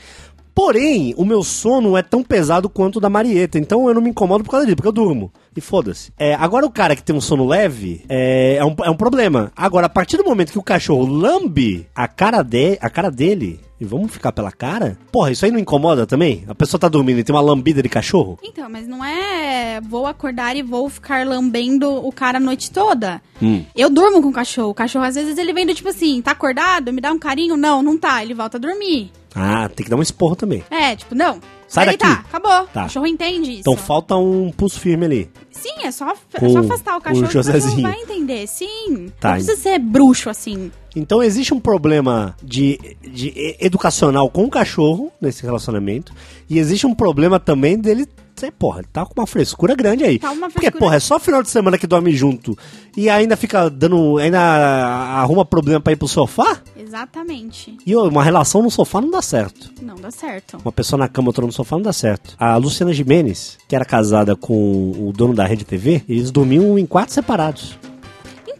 Porém, 0.54 1.14
o 1.16 1.24
meu 1.24 1.42
sono 1.42 1.96
é 1.96 2.02
tão 2.02 2.22
pesado 2.22 2.68
quanto 2.68 2.96
o 2.96 3.00
da 3.00 3.08
Marieta, 3.08 3.58
então 3.58 3.88
eu 3.88 3.94
não 3.94 4.02
me 4.02 4.10
incomodo 4.10 4.44
por 4.44 4.50
causa 4.50 4.66
disso, 4.66 4.76
porque 4.76 4.88
eu 4.88 4.92
durmo. 4.92 5.32
E 5.54 5.60
foda-se. 5.60 6.12
É, 6.18 6.34
agora 6.34 6.66
o 6.66 6.70
cara 6.70 6.96
que 6.96 7.02
tem 7.02 7.14
um 7.14 7.20
sono 7.20 7.46
leve 7.46 8.04
é, 8.08 8.56
é, 8.56 8.64
um, 8.64 8.74
é 8.84 8.90
um 8.90 8.96
problema. 8.96 9.52
Agora, 9.56 9.86
a 9.86 9.90
partir 9.90 10.16
do 10.16 10.24
momento 10.24 10.52
que 10.52 10.58
o 10.58 10.62
cachorro 10.62 11.06
lambe 11.06 11.86
a 11.94 12.08
cara, 12.08 12.42
de, 12.42 12.78
a 12.80 12.88
cara 12.88 13.10
dele, 13.10 13.60
e 13.80 13.84
vamos 13.84 14.12
ficar 14.12 14.32
pela 14.32 14.52
cara, 14.52 14.96
porra, 15.10 15.30
isso 15.30 15.44
aí 15.44 15.50
não 15.50 15.58
incomoda 15.58 16.06
também? 16.06 16.44
A 16.46 16.54
pessoa 16.54 16.80
tá 16.80 16.88
dormindo 16.88 17.18
e 17.18 17.24
tem 17.24 17.34
uma 17.34 17.42
lambida 17.42 17.82
de 17.82 17.88
cachorro? 17.88 18.38
Então, 18.42 18.68
mas 18.70 18.86
não 18.86 19.04
é 19.04 19.80
vou 19.80 20.06
acordar 20.06 20.56
e 20.56 20.62
vou 20.62 20.88
ficar 20.88 21.26
lambendo 21.26 21.90
o 21.90 22.12
cara 22.12 22.38
a 22.38 22.40
noite 22.40 22.70
toda. 22.70 23.20
Hum. 23.42 23.64
Eu 23.74 23.90
durmo 23.90 24.22
com 24.22 24.28
o 24.28 24.32
cachorro. 24.32 24.70
O 24.70 24.74
cachorro, 24.74 25.04
às 25.04 25.14
vezes, 25.14 25.36
ele 25.36 25.52
vem 25.52 25.66
do 25.66 25.74
tipo 25.74 25.88
assim, 25.88 26.20
tá 26.22 26.30
acordado? 26.30 26.92
Me 26.92 27.00
dá 27.00 27.12
um 27.12 27.18
carinho? 27.18 27.56
Não, 27.56 27.82
não 27.82 27.98
tá. 27.98 28.22
Ele 28.22 28.34
volta 28.34 28.56
a 28.56 28.60
dormir. 28.60 29.10
Ah, 29.34 29.68
tem 29.68 29.84
que 29.84 29.90
dar 29.90 29.96
um 29.96 30.02
esporro 30.02 30.36
também. 30.36 30.62
É, 30.70 30.94
tipo, 30.94 31.14
não. 31.14 31.40
Sai 31.72 31.86
Vai 31.86 31.96
daqui. 31.96 32.04
deitar, 32.04 32.26
acabou. 32.28 32.66
Tá. 32.66 32.80
O 32.80 32.84
cachorro 32.84 33.06
entende 33.06 33.50
isso. 33.50 33.60
Então 33.60 33.74
falta 33.78 34.14
um 34.14 34.50
pulso 34.50 34.78
firme 34.78 35.06
ali. 35.06 35.30
Sim, 35.50 35.72
é 35.84 35.90
só, 35.90 36.12
é 36.34 36.48
só 36.50 36.58
afastar 36.58 36.98
o 36.98 37.00
cachorro. 37.00 37.26
o 37.26 37.30
Josézinho. 37.30 37.80
vai 37.80 37.98
entender, 37.98 38.46
sim. 38.46 39.10
Tá, 39.18 39.28
Não 39.30 39.34
precisa 39.36 39.56
ser 39.56 39.78
bruxo 39.78 40.28
assim. 40.28 40.70
Então 40.94 41.22
existe 41.22 41.54
um 41.54 41.58
problema 41.58 42.36
de, 42.42 42.78
de 43.00 43.56
educacional 43.58 44.28
com 44.28 44.44
o 44.44 44.50
cachorro 44.50 45.10
nesse 45.18 45.42
relacionamento. 45.44 46.12
E 46.50 46.58
existe 46.58 46.86
um 46.86 46.94
problema 46.94 47.40
também 47.40 47.78
dele. 47.78 48.06
Sei, 48.42 48.50
porra, 48.50 48.80
ele 48.80 48.88
tá 48.92 49.06
com 49.06 49.12
uma 49.20 49.26
frescura 49.26 49.72
grande 49.76 50.02
aí. 50.02 50.18
Tá 50.18 50.32
uma 50.32 50.48
Porque, 50.50 50.62
frescura- 50.62 50.78
porra, 50.80 50.96
é 50.96 51.00
só 51.00 51.20
final 51.20 51.42
de 51.44 51.48
semana 51.48 51.78
que 51.78 51.86
dorme 51.86 52.10
junto 52.12 52.58
e 52.96 53.08
ainda 53.08 53.36
fica 53.36 53.70
dando. 53.70 54.18
ainda 54.18 54.40
arruma 54.40 55.44
problema 55.44 55.80
pra 55.80 55.92
ir 55.92 55.96
pro 55.96 56.08
sofá? 56.08 56.58
Exatamente. 56.76 57.76
E 57.86 57.94
uma 57.94 58.22
relação 58.24 58.62
no 58.62 58.70
sofá 58.70 59.00
não 59.00 59.10
dá 59.10 59.22
certo. 59.22 59.70
Não 59.80 59.94
dá 59.94 60.10
certo. 60.10 60.58
Uma 60.64 60.72
pessoa 60.72 60.98
na 60.98 61.08
cama, 61.08 61.28
outra 61.28 61.46
no 61.46 61.52
sofá, 61.52 61.76
não 61.76 61.82
dá 61.82 61.92
certo. 61.92 62.34
A 62.38 62.56
Luciana 62.56 62.92
Jimenez, 62.92 63.58
que 63.68 63.76
era 63.76 63.84
casada 63.84 64.34
com 64.34 64.90
o 64.90 65.12
dono 65.14 65.34
da 65.34 65.44
Rede 65.46 65.64
TV, 65.64 66.02
eles 66.08 66.30
dormiam 66.30 66.78
em 66.78 66.84
quartos 66.86 67.14
separados. 67.14 67.78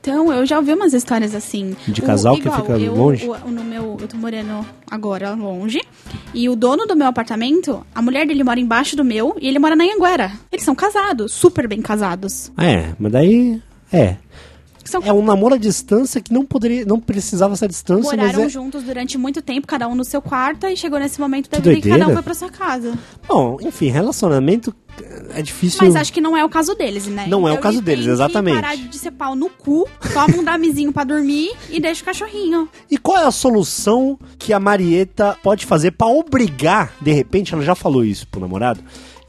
Então, 0.02 0.32
eu 0.32 0.44
já 0.44 0.58
ouvi 0.58 0.72
umas 0.74 0.92
histórias 0.92 1.32
assim. 1.32 1.76
De 1.86 2.02
casal 2.02 2.34
que 2.34 2.50
fica 2.50 2.72
eu, 2.76 2.92
longe? 2.92 3.24
o- 3.24 3.48
no 3.48 3.62
meu, 3.62 3.96
eu 4.00 4.08
tô 4.08 4.16
morando 4.16 4.66
agora 4.90 5.30
longe. 5.32 5.80
E 6.34 6.48
o 6.48 6.56
dono 6.56 6.86
do 6.86 6.96
meu 6.96 7.06
apartamento, 7.06 7.86
a 7.94 8.02
mulher 8.02 8.26
dele 8.26 8.42
mora 8.42 8.58
embaixo 8.58 8.96
do 8.96 9.04
meu 9.04 9.36
e 9.40 9.46
ele 9.46 9.60
mora 9.60 9.76
na 9.76 9.84
Anguera. 9.84 10.32
Eles 10.50 10.64
são 10.64 10.74
casados, 10.74 11.32
super 11.32 11.68
bem 11.68 11.80
casados. 11.80 12.50
É, 12.58 12.88
mas 12.98 13.12
daí. 13.12 13.62
É. 13.92 14.16
São 14.84 15.02
É 15.04 15.12
um 15.12 15.24
namoro 15.24 15.54
à 15.54 15.58
distância 15.58 16.20
que 16.20 16.32
não 16.32 16.44
poderia. 16.44 16.84
Não 16.84 17.00
precisava 17.00 17.54
essa 17.54 17.68
distância, 17.68 18.16
moraram 18.16 18.44
é. 18.44 18.48
juntos 18.48 18.82
durante 18.82 19.16
muito 19.18 19.42
tempo, 19.42 19.66
cada 19.66 19.88
um 19.88 19.94
no 19.94 20.04
seu 20.04 20.20
quarto, 20.20 20.66
e 20.66 20.76
chegou 20.76 20.98
nesse 20.98 21.20
momento 21.20 21.50
da 21.50 21.60
Que 21.60 21.68
vida 21.70 21.80
que 21.80 21.88
cada 21.88 22.08
um 22.08 22.12
foi 22.12 22.22
pra 22.22 22.34
sua 22.34 22.50
casa. 22.50 22.98
Bom, 23.28 23.58
enfim, 23.60 23.88
relacionamento 23.88 24.74
é 25.34 25.42
difícil. 25.42 25.78
Mas 25.82 25.96
acho 25.96 26.12
que 26.12 26.20
não 26.20 26.36
é 26.36 26.44
o 26.44 26.48
caso 26.48 26.74
deles, 26.74 27.06
né? 27.06 27.26
Não 27.26 27.48
é 27.48 27.52
o 27.52 27.54
Então 27.54 27.62
caso 27.62 27.76
eles 27.76 27.84
deles, 27.84 28.06
exatamente. 28.06 28.56
Que 28.56 28.62
parar 28.62 28.76
de 28.76 28.98
ser 28.98 29.10
pau 29.12 29.34
no 29.34 29.48
cu, 29.48 29.88
toma 30.12 30.38
um 30.38 30.44
damizinho 30.44 30.92
pra 30.92 31.04
dormir 31.04 31.52
e 31.70 31.80
deixa 31.80 32.02
o 32.02 32.04
cachorrinho. 32.04 32.68
E 32.90 32.98
qual 32.98 33.18
é 33.18 33.26
a 33.26 33.30
solução 33.30 34.18
que 34.38 34.52
a 34.52 34.60
Marieta 34.60 35.36
pode 35.42 35.64
fazer 35.64 35.92
pra 35.92 36.06
obrigar, 36.06 36.92
de 37.00 37.12
repente, 37.12 37.54
ela 37.54 37.62
já 37.62 37.74
falou 37.74 38.04
isso 38.04 38.26
pro 38.28 38.40
namorado, 38.40 38.82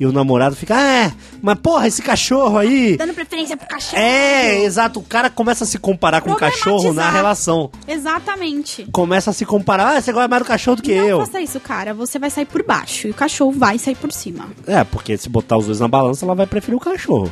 e 0.04 0.06
o 0.06 0.12
namorado 0.12 0.56
fica, 0.56 0.76
ah, 0.78 1.12
mas 1.42 1.58
porra, 1.60 1.88
esse 1.88 2.02
cachorro 2.02 2.58
aí. 2.58 2.98
Dando 2.98 3.14
preferência 3.14 3.56
pro 3.56 3.68
cachorro. 3.68 4.02
É, 4.02 4.64
exato, 4.64 5.00
o 5.00 5.04
cara 5.04 5.30
começa 5.30 5.64
a 5.64 5.68
se 5.68 5.80
comparar 5.80 6.20
com 6.22 6.32
o 6.32 6.36
cachorro 6.36 6.92
na 6.94 7.10
relação. 7.10 7.72
Exatamente. 7.88 8.86
Começa 8.92 9.30
a 9.32 9.34
se 9.34 9.46
comparar, 9.46 9.96
ah, 9.98 10.02
você 10.02 10.12
gosta 10.12 10.28
mais 10.28 10.44
do 10.44 10.48
cachorro 10.48 10.76
do 10.78 10.84
que 10.84 10.94
não 10.96 11.06
eu. 11.08 11.20
faça 11.26 11.40
isso, 11.42 11.60
cara. 11.60 11.94
Você 11.94 12.20
vai 12.20 12.30
sair 12.30 12.46
por 12.46 12.64
baixo 12.64 13.08
e 13.08 13.12
o 13.12 13.14
cachorro 13.14 13.52
vai 13.52 13.80
sair 13.80 13.96
por 13.96 14.12
cima. 14.12 14.48
É, 14.68 14.84
porque 14.84 15.18
se 15.18 15.30
botar 15.30 15.58
os 15.58 15.66
dois 15.68 15.80
na 15.80 15.88
balança, 15.88 16.26
ela 16.26 16.36
vai 16.36 16.46
preferir 16.46 16.76
o 16.76 16.80
cachorro. 16.82 17.32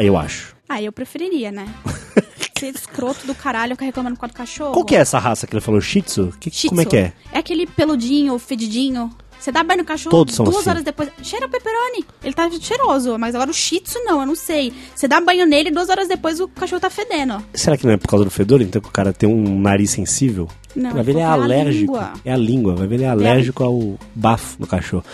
Eu 0.00 0.16
acho. 0.16 0.54
Ah, 0.68 0.82
eu 0.82 0.92
preferiria, 0.92 1.50
né? 1.50 1.66
Ser 2.58 2.74
escroto 2.74 3.26
do 3.26 3.34
caralho 3.34 3.74
ficar 3.74 3.84
reclamando 3.84 4.16
causa 4.16 4.32
do 4.32 4.36
cachorro. 4.36 4.72
Qual 4.72 4.84
que 4.84 4.96
é 4.96 5.00
essa 5.00 5.18
raça 5.18 5.46
que 5.46 5.52
ele 5.54 5.60
falou? 5.60 5.78
Shih 5.80 6.00
Tzu? 6.00 6.32
Que- 6.40 6.50
Shih 6.50 6.68
Como 6.68 6.80
é 6.80 6.84
Tzu. 6.84 6.90
que 6.90 6.96
é? 6.96 7.12
É 7.32 7.38
aquele 7.38 7.66
peludinho, 7.66 8.38
fedidinho. 8.38 9.10
Você 9.38 9.52
dá 9.52 9.62
banho 9.62 9.78
no 9.80 9.84
cachorro 9.84 10.10
Todos 10.10 10.34
são 10.34 10.44
duas 10.44 10.58
assim. 10.58 10.70
horas 10.70 10.82
depois. 10.84 11.08
Cheira 11.22 11.48
pepperoni. 11.48 12.04
Ele 12.24 12.34
tá 12.34 12.50
cheiroso, 12.50 13.18
mas 13.18 13.34
agora 13.34 13.50
o 13.50 13.54
shih 13.54 13.80
tzu 13.80 13.98
não, 14.04 14.20
eu 14.20 14.26
não 14.26 14.34
sei. 14.34 14.72
Você 14.94 15.06
dá 15.06 15.20
banho 15.20 15.46
nele 15.46 15.70
duas 15.70 15.88
horas 15.88 16.08
depois 16.08 16.40
o 16.40 16.48
cachorro 16.48 16.80
tá 16.80 16.90
fedendo. 16.90 17.42
Será 17.54 17.76
que 17.76 17.86
não 17.86 17.92
é 17.92 17.96
por 17.96 18.08
causa 18.08 18.24
do 18.24 18.30
fedor? 18.30 18.60
Então 18.60 18.80
que 18.80 18.88
o 18.88 18.92
cara 18.92 19.12
tem 19.12 19.28
um 19.28 19.60
nariz 19.60 19.90
sensível? 19.90 20.48
Não, 20.74 20.92
vai 20.92 21.02
ver 21.02 21.12
ele 21.12 21.20
é 21.20 21.22
pela 21.22 21.44
alérgico. 21.44 21.92
língua. 21.92 22.12
É 22.24 22.32
a 22.32 22.36
língua, 22.36 22.74
vai 22.74 22.86
ver 22.86 22.94
ele 22.96 23.04
é 23.04 23.08
alérgico 23.08 23.64
ao 23.64 23.98
bafo 24.14 24.58
do 24.58 24.66
cachorro. 24.66 25.04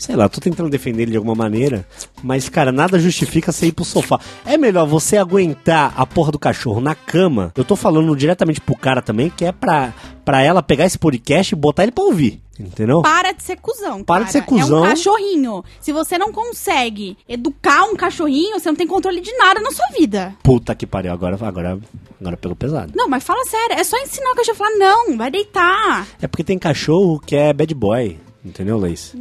Sei 0.00 0.16
lá, 0.16 0.30
tô 0.30 0.40
tentando 0.40 0.70
defender 0.70 1.02
ele 1.02 1.10
de 1.10 1.16
alguma 1.18 1.34
maneira, 1.34 1.86
mas, 2.22 2.48
cara, 2.48 2.72
nada 2.72 2.98
justifica 2.98 3.52
você 3.52 3.66
ir 3.66 3.72
pro 3.72 3.84
sofá. 3.84 4.18
É 4.46 4.56
melhor 4.56 4.86
você 4.86 5.18
aguentar 5.18 5.92
a 5.94 6.06
porra 6.06 6.32
do 6.32 6.38
cachorro 6.38 6.80
na 6.80 6.94
cama. 6.94 7.52
Eu 7.54 7.66
tô 7.66 7.76
falando 7.76 8.16
diretamente 8.16 8.62
pro 8.62 8.74
cara 8.74 9.02
também, 9.02 9.28
que 9.28 9.44
é 9.44 9.52
pra, 9.52 9.92
pra 10.24 10.40
ela 10.42 10.62
pegar 10.62 10.86
esse 10.86 10.98
podcast 10.98 11.54
e 11.54 11.56
botar 11.56 11.82
ele 11.82 11.92
pra 11.92 12.02
ouvir. 12.02 12.40
Entendeu? 12.58 13.02
Para 13.02 13.32
de 13.32 13.42
ser 13.42 13.56
cuzão. 13.56 14.02
Para 14.02 14.20
cara. 14.20 14.24
de 14.24 14.32
ser 14.32 14.42
cuzão. 14.42 14.84
É 14.84 14.88
um 14.88 14.90
cachorrinho. 14.90 15.64
Se 15.80 15.92
você 15.92 16.16
não 16.16 16.32
consegue 16.32 17.16
educar 17.28 17.84
um 17.84 17.94
cachorrinho, 17.94 18.58
você 18.58 18.68
não 18.68 18.76
tem 18.76 18.86
controle 18.86 19.20
de 19.20 19.32
nada 19.36 19.60
na 19.60 19.70
sua 19.70 19.86
vida. 19.98 20.34
Puta 20.42 20.74
que 20.74 20.86
pariu, 20.86 21.12
agora, 21.12 21.36
agora, 21.40 21.78
agora 22.18 22.36
pegou 22.38 22.56
pesado. 22.56 22.92
Não, 22.94 23.06
mas 23.06 23.22
fala 23.22 23.44
sério. 23.44 23.76
É 23.78 23.84
só 23.84 23.98
ensinar 23.98 24.30
o 24.32 24.36
cachorro 24.36 24.56
a 24.56 24.58
falar, 24.58 24.76
não, 24.78 25.16
vai 25.18 25.30
deitar. 25.30 26.06
É 26.22 26.26
porque 26.26 26.44
tem 26.44 26.58
cachorro 26.58 27.20
que 27.20 27.36
é 27.36 27.52
bad 27.52 27.74
boy, 27.74 28.18
entendeu, 28.44 28.78
Leis? 28.78 29.14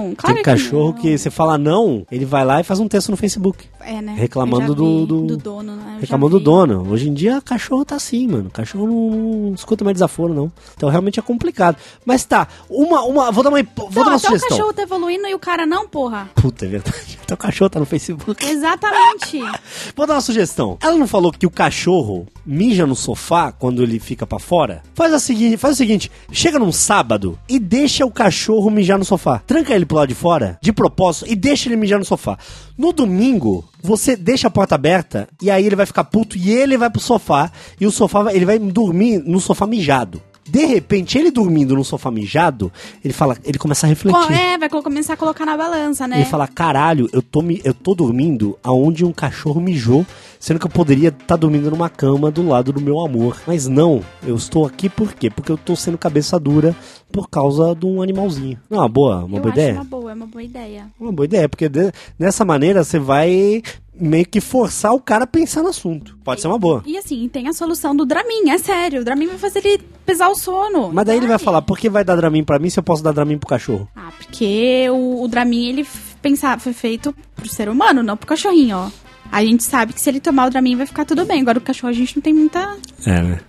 Não, 0.00 0.14
claro 0.14 0.34
Tem 0.34 0.42
cachorro 0.42 0.92
não. 0.92 0.92
que 0.94 1.16
você 1.18 1.30
fala 1.30 1.58
não, 1.58 2.06
ele 2.10 2.24
vai 2.24 2.44
lá 2.44 2.60
e 2.60 2.64
faz 2.64 2.80
um 2.80 2.88
texto 2.88 3.10
no 3.10 3.16
Facebook. 3.16 3.66
É, 3.80 4.00
né? 4.00 4.14
reclamando 4.16 4.74
do- 4.74 5.06
do- 5.06 5.26
do 5.26 5.36
dono, 5.36 5.74
né? 5.76 5.89
Reclamando 6.00 6.38
do 6.38 6.44
dono. 6.44 6.90
Hoje 6.90 7.08
em 7.08 7.14
dia, 7.14 7.40
cachorro 7.40 7.84
tá 7.84 7.96
assim, 7.96 8.26
mano. 8.26 8.50
Cachorro 8.50 8.86
não, 8.86 9.10
não 9.48 9.54
escuta 9.54 9.84
mais 9.84 9.94
desaforo, 9.94 10.32
não. 10.34 10.50
Então 10.76 10.88
realmente 10.88 11.18
é 11.18 11.22
complicado. 11.22 11.76
Mas 12.04 12.24
tá, 12.24 12.48
uma. 12.68 13.02
uma 13.02 13.30
vou 13.30 13.44
dar 13.44 13.50
uma, 13.50 13.62
vou 13.62 13.88
Não, 13.90 13.92
dar 13.92 14.00
uma 14.02 14.16
até 14.16 14.16
o 14.16 14.30
sugestão. 14.30 14.48
cachorro 14.48 14.72
tá 14.72 14.82
evoluindo 14.82 15.26
e 15.26 15.34
o 15.34 15.38
cara 15.38 15.66
não, 15.66 15.86
porra. 15.88 16.30
Puta, 16.34 16.64
é 16.66 16.68
verdade. 16.68 17.18
Então 17.30 17.36
o 17.36 17.38
cachorro 17.38 17.70
tá 17.70 17.78
no 17.78 17.86
Facebook. 17.86 18.44
Exatamente. 18.44 19.38
Vou 19.94 20.04
dar 20.04 20.14
uma 20.14 20.20
sugestão. 20.20 20.76
Ela 20.82 20.96
não 20.96 21.06
falou 21.06 21.30
que 21.30 21.46
o 21.46 21.50
cachorro 21.50 22.26
mija 22.44 22.84
no 22.88 22.96
sofá 22.96 23.52
quando 23.52 23.84
ele 23.84 24.00
fica 24.00 24.26
pra 24.26 24.40
fora? 24.40 24.82
Faz, 24.94 25.12
a 25.14 25.20
seguinte, 25.20 25.56
faz 25.56 25.74
o 25.74 25.78
seguinte: 25.78 26.10
chega 26.32 26.58
num 26.58 26.72
sábado 26.72 27.38
e 27.48 27.60
deixa 27.60 28.04
o 28.04 28.10
cachorro 28.10 28.68
mijar 28.68 28.98
no 28.98 29.04
sofá. 29.04 29.40
Tranca 29.46 29.72
ele 29.72 29.86
pro 29.86 29.98
lado 29.98 30.08
de 30.08 30.14
fora, 30.16 30.58
de 30.60 30.72
propósito, 30.72 31.26
e 31.30 31.36
deixa 31.36 31.68
ele 31.68 31.76
mijar 31.76 32.00
no 32.00 32.04
sofá. 32.04 32.36
No 32.76 32.92
domingo, 32.92 33.64
você 33.80 34.16
deixa 34.16 34.48
a 34.48 34.50
porta 34.50 34.74
aberta 34.74 35.28
e 35.40 35.50
aí 35.52 35.64
ele 35.64 35.76
vai 35.76 35.86
ficar 35.90 36.04
puto 36.04 36.36
e 36.38 36.50
ele 36.50 36.76
vai 36.78 36.88
pro 36.90 37.00
sofá 37.00 37.50
e 37.80 37.86
o 37.86 37.90
sofá 37.90 38.22
vai- 38.24 38.34
ele 38.36 38.44
vai 38.46 38.58
dormir 38.58 39.18
no 39.24 39.40
sofá 39.40 39.66
mijado. 39.66 40.20
De 40.48 40.64
repente, 40.64 41.16
ele 41.16 41.30
dormindo 41.30 41.76
no 41.76 41.84
sofá 41.84 42.10
mijado, 42.10 42.72
ele 43.04 43.14
fala, 43.14 43.36
ele 43.44 43.56
começa 43.56 43.86
a 43.86 43.88
refletir. 43.88 44.32
É, 44.32 44.58
vai 44.58 44.68
co- 44.68 44.82
começar 44.82 45.12
a 45.12 45.16
colocar 45.16 45.46
na 45.46 45.56
balança, 45.56 46.08
né? 46.08 46.16
Ele 46.16 46.24
fala, 46.24 46.48
caralho, 46.48 47.08
eu 47.12 47.22
tô, 47.22 47.40
eu 47.62 47.72
tô 47.72 47.94
dormindo 47.94 48.58
aonde 48.64 49.04
um 49.04 49.12
cachorro 49.12 49.60
mijou, 49.60 50.04
sendo 50.40 50.58
que 50.58 50.66
eu 50.66 50.70
poderia 50.70 51.10
estar 51.10 51.36
dormindo 51.36 51.70
numa 51.70 51.88
cama 51.88 52.32
do 52.32 52.44
lado 52.48 52.72
do 52.72 52.80
meu 52.80 52.98
amor. 52.98 53.40
Mas 53.46 53.68
não, 53.68 54.02
eu 54.26 54.34
estou 54.34 54.66
aqui 54.66 54.88
por 54.88 55.12
quê? 55.12 55.30
Porque 55.30 55.52
eu 55.52 55.58
tô 55.58 55.76
sendo 55.76 55.96
cabeça 55.96 56.36
dura 56.40 56.74
por 57.12 57.28
causa 57.30 57.72
de 57.76 57.86
um 57.86 58.02
animalzinho. 58.02 58.58
Não, 58.68 58.78
uma 58.78 58.88
boa, 58.88 59.24
uma 59.24 59.36
eu 59.38 59.42
boa 59.42 59.52
ideia? 59.52 59.74
uma 59.74 59.84
boa, 59.84 60.10
é 60.10 60.14
uma 60.14 60.26
boa 60.26 60.42
ideia. 60.42 60.86
Uma 60.98 61.12
boa 61.12 61.26
ideia, 61.26 61.48
porque 61.48 61.68
de- 61.68 61.92
dessa 62.18 62.44
maneira 62.44 62.82
você 62.82 62.98
vai 62.98 63.62
meio 64.00 64.26
que 64.26 64.40
forçar 64.40 64.92
o 64.94 65.00
cara 65.00 65.24
a 65.24 65.26
pensar 65.26 65.62
no 65.62 65.68
assunto. 65.68 66.16
Pode 66.24 66.40
ser 66.40 66.46
uma 66.48 66.58
boa. 66.58 66.82
E 66.86 66.96
assim, 66.96 67.28
tem 67.28 67.48
a 67.48 67.52
solução 67.52 67.94
do 67.94 68.06
Dramin, 68.06 68.50
é 68.50 68.58
sério. 68.58 69.02
O 69.02 69.04
Dramin 69.04 69.26
vai 69.26 69.38
fazer 69.38 69.64
ele 69.64 69.82
pesar 70.06 70.28
o 70.28 70.34
sono. 70.34 70.90
Mas 70.92 71.04
daí 71.04 71.16
ele 71.18 71.26
vai 71.26 71.38
falar, 71.38 71.62
por 71.62 71.78
que 71.78 71.88
vai 71.90 72.02
dar 72.04 72.16
Dramin 72.16 72.44
pra 72.44 72.58
mim 72.58 72.70
se 72.70 72.78
eu 72.78 72.82
posso 72.82 73.02
dar 73.02 73.12
Dramin 73.12 73.38
pro 73.38 73.48
cachorro? 73.48 73.88
Ah, 73.94 74.10
porque 74.16 74.86
o, 74.90 75.22
o 75.22 75.28
Dramin, 75.28 75.68
ele 75.68 75.82
f- 75.82 76.16
pensa, 76.22 76.58
foi 76.58 76.72
feito 76.72 77.14
pro 77.36 77.48
ser 77.48 77.68
humano, 77.68 78.02
não 78.02 78.16
pro 78.16 78.26
cachorrinho, 78.26 78.76
ó. 78.76 78.90
A 79.32 79.44
gente 79.44 79.62
sabe 79.62 79.92
que 79.92 80.00
se 80.00 80.10
ele 80.10 80.18
tomar 80.18 80.46
o 80.46 80.50
Dramin 80.50 80.74
vai 80.76 80.86
ficar 80.86 81.04
tudo 81.04 81.24
bem. 81.24 81.40
Agora 81.40 81.58
o 81.58 81.62
cachorro 81.62 81.90
a 81.90 81.94
gente 81.94 82.16
não 82.16 82.22
tem 82.22 82.34
muita... 82.34 82.76
É, 83.06 83.22
né? 83.22 83.40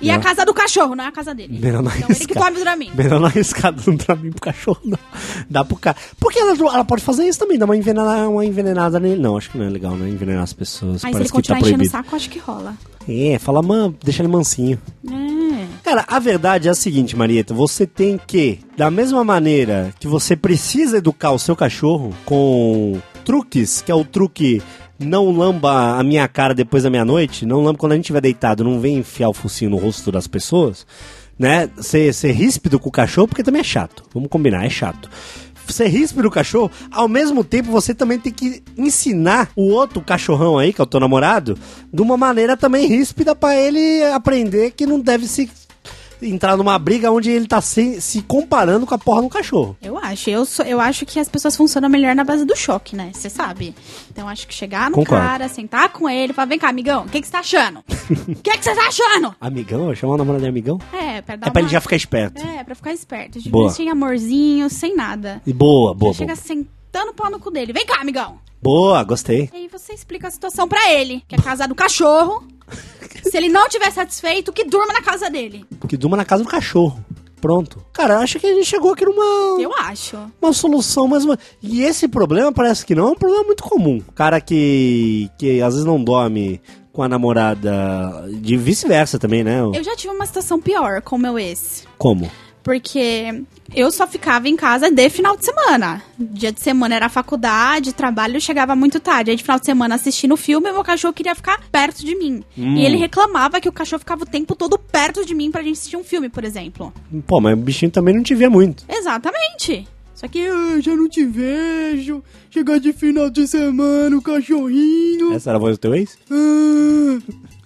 E 0.00 0.10
a 0.10 0.18
casa 0.18 0.44
do 0.44 0.52
cachorro, 0.52 0.94
não 0.94 1.04
é 1.04 1.06
a 1.08 1.12
casa 1.12 1.34
dele. 1.34 1.58
Melhor 1.58 1.82
não 1.82 1.90
então 1.90 2.08
ele 2.10 2.26
que 2.26 2.32
arriscar. 2.32 2.44
tome 2.44 2.58
o 2.58 2.60
Dramin. 2.60 2.90
Melhor 2.94 3.20
não 3.20 3.26
arriscar 3.26 3.72
dando 3.72 3.96
Dramin 3.96 4.30
pro 4.30 4.40
cachorro, 4.40 4.80
não. 4.84 4.98
Dá 5.48 5.64
pro 5.64 5.76
cara. 5.76 5.96
Porque 6.20 6.38
ela, 6.38 6.52
ela 6.52 6.84
pode 6.84 7.02
fazer 7.02 7.26
isso 7.26 7.38
também, 7.38 7.58
dar 7.58 7.64
uma 7.64 7.76
envenenada, 7.76 8.28
uma 8.28 8.44
envenenada 8.44 9.00
nele. 9.00 9.20
Não, 9.20 9.36
acho 9.36 9.50
que 9.50 9.58
não 9.58 9.66
é 9.66 9.70
legal, 9.70 9.96
né? 9.96 10.08
Envenenar 10.08 10.42
as 10.42 10.52
pessoas. 10.52 10.94
Mas 10.94 11.00
se 11.00 11.06
ele 11.06 11.12
Parece 11.14 11.32
que 11.32 11.32
tá 11.32 11.54
continuar 11.54 11.60
enchendo 11.60 11.84
o 11.84 11.90
saco, 11.90 12.16
acho 12.16 12.30
que 12.30 12.38
rola. 12.38 12.74
É, 13.08 13.38
fala, 13.38 13.62
mano, 13.62 13.96
deixa 14.02 14.22
ele 14.22 14.28
mansinho. 14.28 14.78
É. 15.08 15.66
Cara, 15.82 16.04
a 16.08 16.18
verdade 16.18 16.68
é 16.68 16.70
a 16.70 16.74
seguinte, 16.74 17.16
Marieta. 17.16 17.54
Você 17.54 17.86
tem 17.86 18.18
que, 18.18 18.58
da 18.76 18.90
mesma 18.90 19.22
maneira 19.24 19.94
que 19.98 20.08
você 20.08 20.34
precisa 20.36 20.98
educar 20.98 21.30
o 21.30 21.38
seu 21.38 21.54
cachorro 21.54 22.12
com 22.24 23.00
truques, 23.24 23.82
que 23.82 23.90
é 23.90 23.94
o 23.94 24.04
truque 24.04 24.62
não 24.98 25.30
lamba 25.30 25.98
a 25.98 26.02
minha 26.02 26.26
cara 26.28 26.54
depois 26.54 26.82
da 26.82 26.90
meia-noite, 26.90 27.44
não 27.44 27.62
lamba 27.62 27.78
quando 27.78 27.92
a 27.92 27.94
gente 27.96 28.04
estiver 28.04 28.20
deitado, 28.20 28.64
não 28.64 28.80
vem 28.80 28.98
enfiar 28.98 29.28
o 29.28 29.34
focinho 29.34 29.70
no 29.70 29.76
rosto 29.76 30.10
das 30.10 30.26
pessoas, 30.26 30.86
né? 31.38 31.68
Ser, 31.78 32.12
ser 32.14 32.32
ríspido 32.32 32.78
com 32.78 32.88
o 32.88 32.92
cachorro, 32.92 33.28
porque 33.28 33.42
também 33.42 33.60
é 33.60 33.64
chato. 33.64 34.04
Vamos 34.12 34.28
combinar, 34.28 34.64
é 34.64 34.70
chato. 34.70 35.10
Ser 35.68 35.88
ríspido 35.88 36.28
o 36.28 36.30
cachorro, 36.30 36.70
ao 36.92 37.08
mesmo 37.08 37.42
tempo 37.42 37.70
você 37.70 37.92
também 37.92 38.20
tem 38.20 38.32
que 38.32 38.62
ensinar 38.78 39.50
o 39.56 39.68
outro 39.68 40.00
cachorrão 40.00 40.58
aí, 40.58 40.72
que 40.72 40.80
é 40.80 40.84
o 40.84 40.86
teu 40.86 41.00
namorado, 41.00 41.58
de 41.92 42.00
uma 42.00 42.16
maneira 42.16 42.56
também 42.56 42.86
ríspida 42.86 43.34
pra 43.34 43.54
ele 43.56 44.04
aprender 44.14 44.70
que 44.70 44.86
não 44.86 45.00
deve 45.00 45.26
se 45.26 45.50
entrar 46.22 46.56
numa 46.56 46.78
briga 46.78 47.10
onde 47.10 47.30
ele 47.30 47.46
tá 47.46 47.60
se, 47.60 48.00
se 48.00 48.22
comparando 48.22 48.86
com 48.86 48.94
a 48.94 48.98
porra 48.98 49.22
do 49.22 49.28
cachorro. 49.28 49.76
Eu 49.82 49.98
acho. 49.98 50.30
Eu, 50.30 50.44
sou- 50.44 50.64
eu 50.64 50.80
acho 50.80 51.04
que 51.06 51.18
as 51.20 51.28
pessoas 51.28 51.56
funcionam 51.56 51.88
melhor 51.88 52.14
na 52.14 52.24
base 52.24 52.44
do 52.44 52.56
choque, 52.56 52.94
né? 52.96 53.10
Você 53.12 53.28
sabe. 53.30 53.74
Então 54.10 54.28
acho 54.28 54.46
que 54.46 54.54
chegar 54.54 54.90
no 54.90 54.96
Concordo. 54.96 55.24
cara, 55.24 55.48
sentar 55.48 55.88
com 55.90 56.08
ele, 56.08 56.32
falar, 56.32 56.46
vem 56.46 56.58
cá, 56.58 56.68
amigão, 56.68 57.04
o 57.04 57.08
que 57.08 57.22
você 57.22 57.30
tá 57.32 57.40
achando? 57.40 57.82
O 58.28 58.34
que 58.42 58.56
você 58.62 58.74
tá 58.74 58.86
achando? 58.86 59.34
Amigão? 59.40 59.94
Chamar 59.94 60.14
o 60.14 60.16
namorado 60.18 60.42
de 60.42 60.48
amigão? 60.48 60.78
É, 60.92 61.20
pra 61.22 61.36
dar 61.36 61.48
É 61.48 61.50
pra 61.50 61.60
ele 61.60 61.66
uma- 61.66 61.72
já 61.72 61.80
ficar 61.80 61.96
esperto. 61.96 62.40
É, 62.46 62.62
pra 62.62 62.74
ficar 62.74 62.92
esperto. 62.92 63.40
De 63.40 63.48
Boa. 63.50 63.70
sem 63.70 63.90
amorzinho, 63.90 64.70
sem 64.70 64.94
nada. 64.94 65.42
E 65.46 65.52
boa, 65.52 65.92
boa, 65.92 66.14
Chega 66.14 66.34
boa. 66.34 66.44
sentando 66.44 67.10
o 67.10 67.14
pau 67.14 67.30
no 67.30 67.38
cu 67.40 67.50
dele. 67.50 67.72
Vem 67.72 67.84
cá, 67.84 68.00
amigão. 68.00 68.38
Boa, 68.62 69.02
gostei. 69.04 69.50
E 69.52 69.56
aí 69.56 69.68
você 69.68 69.92
explica 69.92 70.28
a 70.28 70.30
situação 70.30 70.68
pra 70.68 70.92
ele, 70.92 71.22
que 71.28 71.34
é 71.34 71.38
casar 71.38 71.66
do 71.68 71.74
cachorro. 71.74 72.44
Se 73.22 73.36
ele 73.36 73.48
não 73.48 73.68
tiver 73.68 73.90
satisfeito, 73.90 74.52
que 74.52 74.64
durma 74.64 74.92
na 74.92 75.02
casa 75.02 75.28
dele. 75.28 75.64
Que 75.88 75.96
durma 75.96 76.16
na 76.16 76.24
casa 76.24 76.44
do 76.44 76.48
cachorro. 76.48 77.04
Pronto. 77.40 77.84
Cara, 77.92 78.18
acho 78.18 78.38
que 78.38 78.46
a 78.46 78.54
gente 78.54 78.66
chegou 78.66 78.92
aqui 78.92 79.04
numa. 79.04 79.60
Eu 79.60 79.72
acho. 79.74 80.16
uma 80.40 80.52
solução, 80.52 81.06
mas 81.06 81.24
uma... 81.24 81.38
E 81.62 81.82
esse 81.82 82.08
problema 82.08 82.52
parece 82.52 82.84
que 82.84 82.94
não 82.94 83.08
é 83.08 83.10
um 83.10 83.14
problema 83.14 83.44
muito 83.44 83.62
comum. 83.62 84.00
Cara 84.14 84.40
que, 84.40 85.30
que 85.38 85.60
às 85.60 85.74
vezes 85.74 85.86
não 85.86 86.02
dorme 86.02 86.60
com 86.92 87.02
a 87.02 87.08
namorada 87.08 88.26
de 88.40 88.56
vice-versa 88.56 89.18
também, 89.18 89.44
né? 89.44 89.60
Eu 89.60 89.84
já 89.84 89.94
tive 89.94 90.14
uma 90.14 90.24
situação 90.24 90.58
pior 90.58 91.02
com 91.02 91.16
o 91.16 91.18
meu 91.18 91.38
ex. 91.38 91.84
Como? 91.98 92.30
Porque 92.66 93.44
eu 93.72 93.92
só 93.92 94.08
ficava 94.08 94.48
em 94.48 94.56
casa 94.56 94.90
de 94.90 95.08
final 95.08 95.36
de 95.36 95.44
semana. 95.44 96.02
Dia 96.18 96.50
de 96.50 96.60
semana 96.60 96.96
era 96.96 97.08
faculdade, 97.08 97.94
trabalho, 97.94 98.38
eu 98.38 98.40
chegava 98.40 98.74
muito 98.74 98.98
tarde. 98.98 99.30
Aí 99.30 99.36
de 99.36 99.44
final 99.44 99.60
de 99.60 99.64
semana 99.64 99.94
assistindo 99.94 100.32
o 100.32 100.36
filme, 100.36 100.72
meu 100.72 100.82
cachorro 100.82 101.14
queria 101.14 101.36
ficar 101.36 101.62
perto 101.70 102.04
de 102.04 102.16
mim. 102.16 102.42
Hum. 102.58 102.74
E 102.74 102.84
ele 102.84 102.96
reclamava 102.96 103.60
que 103.60 103.68
o 103.68 103.72
cachorro 103.72 104.00
ficava 104.00 104.24
o 104.24 104.26
tempo 104.26 104.56
todo 104.56 104.76
perto 104.76 105.24
de 105.24 105.32
mim 105.32 105.48
pra 105.48 105.62
gente 105.62 105.74
assistir 105.74 105.96
um 105.96 106.02
filme, 106.02 106.28
por 106.28 106.42
exemplo. 106.42 106.92
Pô, 107.24 107.40
mas 107.40 107.52
o 107.52 107.56
bichinho 107.56 107.92
também 107.92 108.12
não 108.12 108.22
te 108.24 108.34
vê 108.34 108.48
muito. 108.48 108.84
Exatamente. 108.88 109.86
Só 110.12 110.26
que 110.26 110.40
eu 110.40 110.82
já 110.82 110.96
não 110.96 111.08
te 111.08 111.24
vejo. 111.24 112.20
Chegar 112.50 112.80
de 112.80 112.92
final 112.92 113.30
de 113.30 113.46
semana, 113.46 114.16
o 114.16 114.22
cachorrinho. 114.22 115.34
Essa 115.34 115.50
era 115.50 115.58
a 115.58 115.60
voz 115.60 115.76
do 115.76 115.80
teu 115.80 115.94
ex? 115.94 116.18
Ah, 116.32 117.18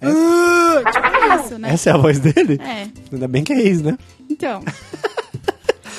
ah, 0.03 0.91
tipo 0.93 1.47
isso, 1.47 1.59
né? 1.59 1.71
Essa 1.73 1.89
é 1.89 1.93
a 1.95 1.97
voz 1.97 2.19
dele? 2.19 2.61
É. 2.61 2.87
Ainda 3.11 3.29
bem 3.29 3.43
que 3.43 3.55
é 3.55 3.63
ex, 3.63 3.81
né? 3.81 3.97
Então. 4.41 4.63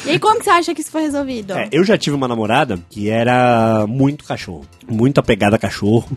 E 0.03 0.09
aí, 0.09 0.19
como 0.19 0.39
que 0.39 0.45
você 0.45 0.49
acha 0.49 0.73
que 0.73 0.81
isso 0.81 0.89
foi 0.89 1.03
resolvido? 1.03 1.53
É, 1.53 1.69
eu 1.71 1.83
já 1.83 1.95
tive 1.95 2.15
uma 2.15 2.27
namorada 2.27 2.79
que 2.89 3.07
era 3.07 3.85
muito 3.87 4.23
cachorro. 4.23 4.65
Muito 4.89 5.19
apegada 5.19 5.57
a 5.57 5.59
cachorro. 5.59 6.09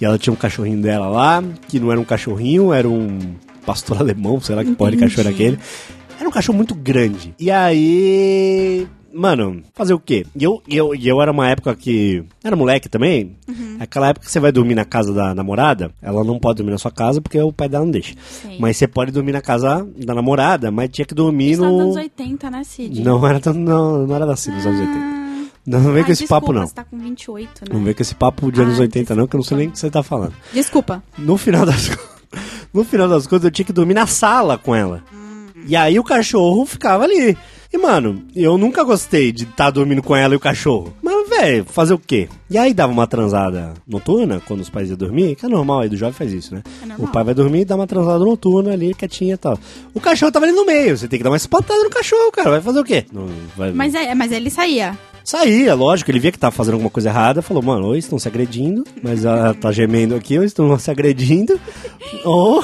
E 0.00 0.04
ela 0.04 0.16
tinha 0.16 0.32
um 0.32 0.36
cachorrinho 0.36 0.80
dela 0.80 1.08
lá, 1.08 1.42
que 1.66 1.80
não 1.80 1.90
era 1.90 2.00
um 2.00 2.04
cachorrinho, 2.04 2.72
era 2.72 2.88
um 2.88 3.34
pastor 3.66 3.98
alemão, 4.00 4.40
sei 4.40 4.54
lá 4.54 4.64
que 4.64 4.76
porra 4.76 4.92
de 4.92 4.96
cachorro 4.98 5.22
era 5.22 5.30
aquele. 5.30 5.58
Era 6.20 6.28
um 6.28 6.32
cachorro 6.32 6.56
muito 6.56 6.72
grande. 6.72 7.34
E 7.36 7.50
aí. 7.50 8.86
Mano, 9.12 9.62
fazer 9.74 9.94
o 9.94 9.98
quê? 9.98 10.24
E 10.34 10.42
eu, 10.44 10.62
eu, 10.68 10.94
eu 10.94 11.20
era 11.20 11.30
uma 11.30 11.48
época 11.48 11.74
que. 11.74 12.24
Era 12.42 12.56
moleque 12.56 12.88
também. 12.88 13.36
Aquela 13.78 14.08
época 14.08 14.26
que 14.26 14.32
você 14.32 14.40
vai 14.40 14.52
dormir 14.52 14.74
na 14.74 14.84
casa 14.84 15.12
da 15.12 15.34
namorada, 15.34 15.90
ela 16.00 16.22
não 16.24 16.38
pode 16.38 16.58
dormir 16.58 16.72
na 16.72 16.78
sua 16.78 16.90
casa 16.90 17.20
porque 17.20 17.40
o 17.40 17.52
pai 17.52 17.68
dela 17.68 17.84
não 17.84 17.90
deixa. 17.90 18.14
Sei. 18.42 18.58
Mas 18.58 18.76
você 18.76 18.86
pode 18.86 19.10
dormir 19.12 19.32
na 19.32 19.40
casa 19.40 19.86
da 19.96 20.14
namorada, 20.14 20.70
mas 20.70 20.88
tinha 20.90 21.04
que 21.04 21.14
dormir 21.14 21.56
tá 21.56 21.62
nos 21.62 21.72
no. 21.72 21.80
anos 21.80 21.96
80, 21.96 22.50
né, 22.50 22.64
Cid? 22.64 23.02
Não 23.02 23.26
era 23.26 23.40
tão, 23.40 23.54
não, 23.54 24.06
não 24.06 24.14
era 24.14 24.32
assim 24.32 24.50
nos 24.50 24.64
anos 24.64 24.80
80. 24.80 24.98
Ah, 24.98 25.44
Não, 25.66 25.80
não 25.80 25.92
vem 25.92 26.00
ai, 26.02 26.04
com 26.06 26.12
esse 26.12 26.26
papo, 26.26 26.46
desculpa, 26.46 26.60
não. 26.60 26.66
Você 26.66 26.74
tá 26.74 26.84
com 26.84 26.98
28, 26.98 27.48
né? 27.48 27.68
Não 27.72 27.84
vem 27.84 27.94
com 27.94 28.02
esse 28.02 28.14
papo 28.14 28.52
de 28.52 28.60
anos 28.60 28.74
Ai, 28.74 28.82
80, 28.82 29.14
não, 29.14 29.26
que 29.26 29.36
eu 29.36 29.38
não 29.38 29.44
sei 29.44 29.56
nem 29.56 29.68
o 29.68 29.70
que 29.72 29.78
você 29.78 29.90
tá 29.90 30.02
falando. 30.02 30.34
Desculpa. 30.52 31.02
No 31.18 31.36
final 31.36 31.66
das 31.66 31.90
No 32.72 32.84
final 32.84 33.08
das 33.08 33.26
contas, 33.26 33.44
eu 33.44 33.50
tinha 33.50 33.66
que 33.66 33.72
dormir 33.72 33.94
na 33.94 34.06
sala 34.06 34.56
com 34.56 34.74
ela. 34.74 35.02
Hum. 35.12 35.46
E 35.66 35.76
aí 35.76 35.98
o 35.98 36.04
cachorro 36.04 36.64
ficava 36.64 37.04
ali. 37.04 37.36
E, 37.72 37.78
mano, 37.78 38.22
eu 38.36 38.58
nunca 38.58 38.84
gostei 38.84 39.32
de 39.32 39.44
estar 39.44 39.70
dormindo 39.70 40.02
com 40.02 40.14
ela 40.14 40.34
e 40.34 40.36
o 40.36 40.40
cachorro. 40.40 40.94
Mas, 41.02 41.28
velho, 41.28 41.64
fazer 41.64 41.94
o 41.94 41.98
quê? 41.98 42.28
E 42.50 42.58
aí 42.58 42.74
dava 42.74 42.92
uma 42.92 43.06
transada 43.06 43.72
noturna, 43.88 44.42
quando 44.46 44.60
os 44.60 44.68
pais 44.68 44.90
iam 44.90 44.96
dormir, 44.96 45.36
que 45.36 45.46
é 45.46 45.48
normal, 45.48 45.80
aí 45.80 45.88
do 45.88 45.96
jovem 45.96 46.12
faz 46.12 46.32
isso, 46.32 46.54
né? 46.54 46.62
É 46.86 47.02
o 47.02 47.08
pai 47.08 47.24
vai 47.24 47.32
dormir 47.32 47.60
e 47.60 47.64
dá 47.64 47.74
uma 47.74 47.86
transada 47.86 48.22
noturna 48.22 48.72
ali, 48.72 48.92
quietinha 48.92 49.34
e 49.34 49.38
tal. 49.38 49.58
O 49.94 50.00
cachorro 50.00 50.30
tava 50.30 50.44
ali 50.44 50.54
no 50.54 50.66
meio, 50.66 50.98
você 50.98 51.08
tem 51.08 51.18
que 51.18 51.24
dar 51.24 51.30
uma 51.30 51.36
espantada 51.36 51.82
no 51.82 51.88
cachorro, 51.88 52.30
cara. 52.30 52.50
Vai 52.50 52.60
fazer 52.60 52.80
o 52.80 52.84
quê? 52.84 53.06
Não, 53.10 53.26
vai, 53.56 53.72
Mas, 53.72 53.94
é, 53.94 54.14
mas 54.14 54.32
ele 54.32 54.50
saía. 54.50 54.98
Saía, 55.24 55.74
lógico, 55.74 56.10
ele 56.10 56.18
via 56.18 56.32
que 56.32 56.38
tava 56.38 56.54
fazendo 56.54 56.74
alguma 56.74 56.90
coisa 56.90 57.08
errada, 57.08 57.40
falou, 57.40 57.62
mano, 57.62 57.86
ou 57.86 57.96
estão 57.96 58.18
se 58.18 58.28
agredindo, 58.28 58.84
mas 59.02 59.24
ela 59.24 59.54
tá 59.54 59.72
gemendo 59.72 60.14
aqui, 60.14 60.36
ou 60.36 60.44
estão 60.44 60.78
se 60.78 60.90
agredindo, 60.90 61.58
ou 62.24 62.62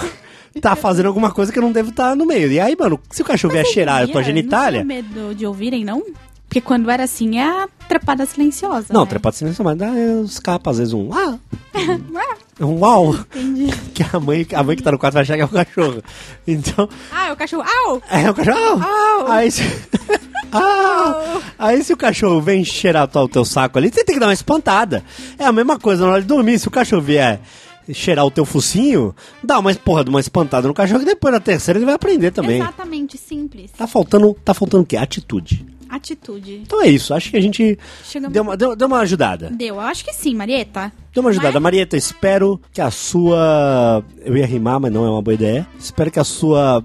tá 0.61 0.75
fazendo 0.77 1.07
alguma 1.07 1.31
coisa 1.31 1.53
que 1.53 1.59
eu 1.59 1.63
não 1.63 1.73
devo 1.73 1.91
estar 1.91 2.17
no 2.17 2.27
meio. 2.27 2.51
E 2.51 2.59
aí, 2.61 2.77
mano, 2.79 3.01
se 3.11 3.23
o 3.23 3.25
cachorro 3.25 3.53
vier 3.53 3.67
cheirar 3.67 4.03
a 4.03 4.07
tua 4.07 4.17
Não 4.21 4.23
genitália. 4.25 4.83
tinha 4.83 5.03
medo 5.03 5.35
de 5.35 5.47
ouvirem, 5.47 5.85
não? 5.85 6.03
Porque 6.49 6.63
quando 6.63 6.91
era 6.91 7.05
assim, 7.05 7.39
é 7.39 7.45
a 7.45 7.69
trepada 7.87 8.25
silenciosa. 8.25 8.87
Não, 8.91 9.03
né? 9.03 9.07
trepado 9.07 9.37
silêncio, 9.37 9.63
mas 9.63 9.77
dá 9.77 9.91
escapa 10.25 10.71
às 10.71 10.79
vezes 10.79 10.95
um. 10.95 11.11
Ah! 11.13 11.39
Um 12.61 12.81
uau! 12.81 13.15
Entendi. 13.37 13.73
Que 13.95 14.05
a 14.13 14.19
mãe, 14.19 14.47
a 14.53 14.63
mãe 14.63 14.77
que 14.77 14.83
tá 14.83 14.91
no 14.93 14.99
quarto 14.99 15.15
vai 15.15 15.23
achar 15.23 15.37
que 15.37 15.43
é 15.43 15.45
o 15.45 15.49
cachorro. 15.49 16.03
Então. 16.47 16.89
Ah, 17.13 17.29
é 17.29 17.33
o 17.33 17.37
cachorro. 17.37 17.65
Au! 17.87 18.03
É 18.11 18.31
o 18.31 18.35
cachorro. 18.35 18.83
Au! 18.83 19.31
Aí 19.31 19.51
se... 19.51 19.63
Au! 20.51 21.43
Aí 21.59 21.83
se 21.85 21.93
o 21.93 21.97
cachorro 21.97 22.41
vem 22.41 22.65
cheirar 22.65 23.09
o 23.13 23.29
teu 23.29 23.45
saco 23.45 23.79
ali, 23.79 23.91
você 23.93 24.05
tem 24.05 24.15
que 24.15 24.21
dar 24.21 24.27
uma 24.27 24.33
espantada. 24.33 25.05
É 25.39 25.45
a 25.45 25.53
mesma 25.53 25.79
coisa 25.79 26.05
na 26.05 26.13
hora 26.13 26.23
de 26.23 26.29
dormir. 26.29 26.59
Se 26.59 26.69
o 26.69 26.71
cachorro 26.71 27.03
vier 27.03 27.41
cheirar 27.93 28.25
o 28.25 28.31
teu 28.31 28.45
focinho, 28.45 29.15
dá 29.43 29.59
uma 29.59 29.75
porra 29.75 30.05
de 30.05 30.11
uma 30.11 30.21
espantada 30.21 30.69
no 30.69 30.75
cachorro 30.75 31.03
e 31.03 31.07
depois 31.07 31.33
na 31.33 31.41
terceira 31.41 31.79
ele 31.79 31.87
vai 31.87 31.95
aprender 31.95 32.31
também. 32.31 32.61
Exatamente, 32.61 33.17
simples. 33.17 33.71
Tá 33.73 33.87
faltando, 33.87 34.35
tá 34.45 34.55
faltando 34.55 34.83
o 34.83 34.87
quê? 34.87 34.97
Atitude. 34.97 35.78
Atitude. 35.89 36.63
Então 36.67 36.83
é 36.83 36.89
isso. 36.89 37.13
Acho 37.15 37.31
que 37.31 37.37
a 37.37 37.41
gente 37.41 37.79
Chegamos- 38.05 38.33
deu 38.33 38.43
uma, 38.43 38.57
deu, 38.57 38.77
deu 38.77 38.87
uma 38.87 39.01
ajudada. 39.01 39.51
Deu, 39.51 39.77
eu 39.77 39.81
acho 39.81 40.05
que 40.05 40.13
sim, 40.13 40.35
Marieta. 40.35 40.93
Deu 41.15 41.23
uma 41.23 41.31
ajudada. 41.31 41.55
Mas- 41.55 41.63
Marieta, 41.63 41.97
espero 41.97 42.61
que 42.73 42.81
a 42.81 42.91
sua. 42.91 44.05
Eu 44.25 44.37
ia 44.37 44.47
rimar, 44.47 44.79
mas 44.81 44.93
não 44.93 45.05
é 45.07 45.11
uma 45.11 45.23
boa 45.23 45.35
ideia. 45.35 45.67
Espero 45.79 46.11
que 46.11 46.19
a 46.19 46.25
sua 46.25 46.85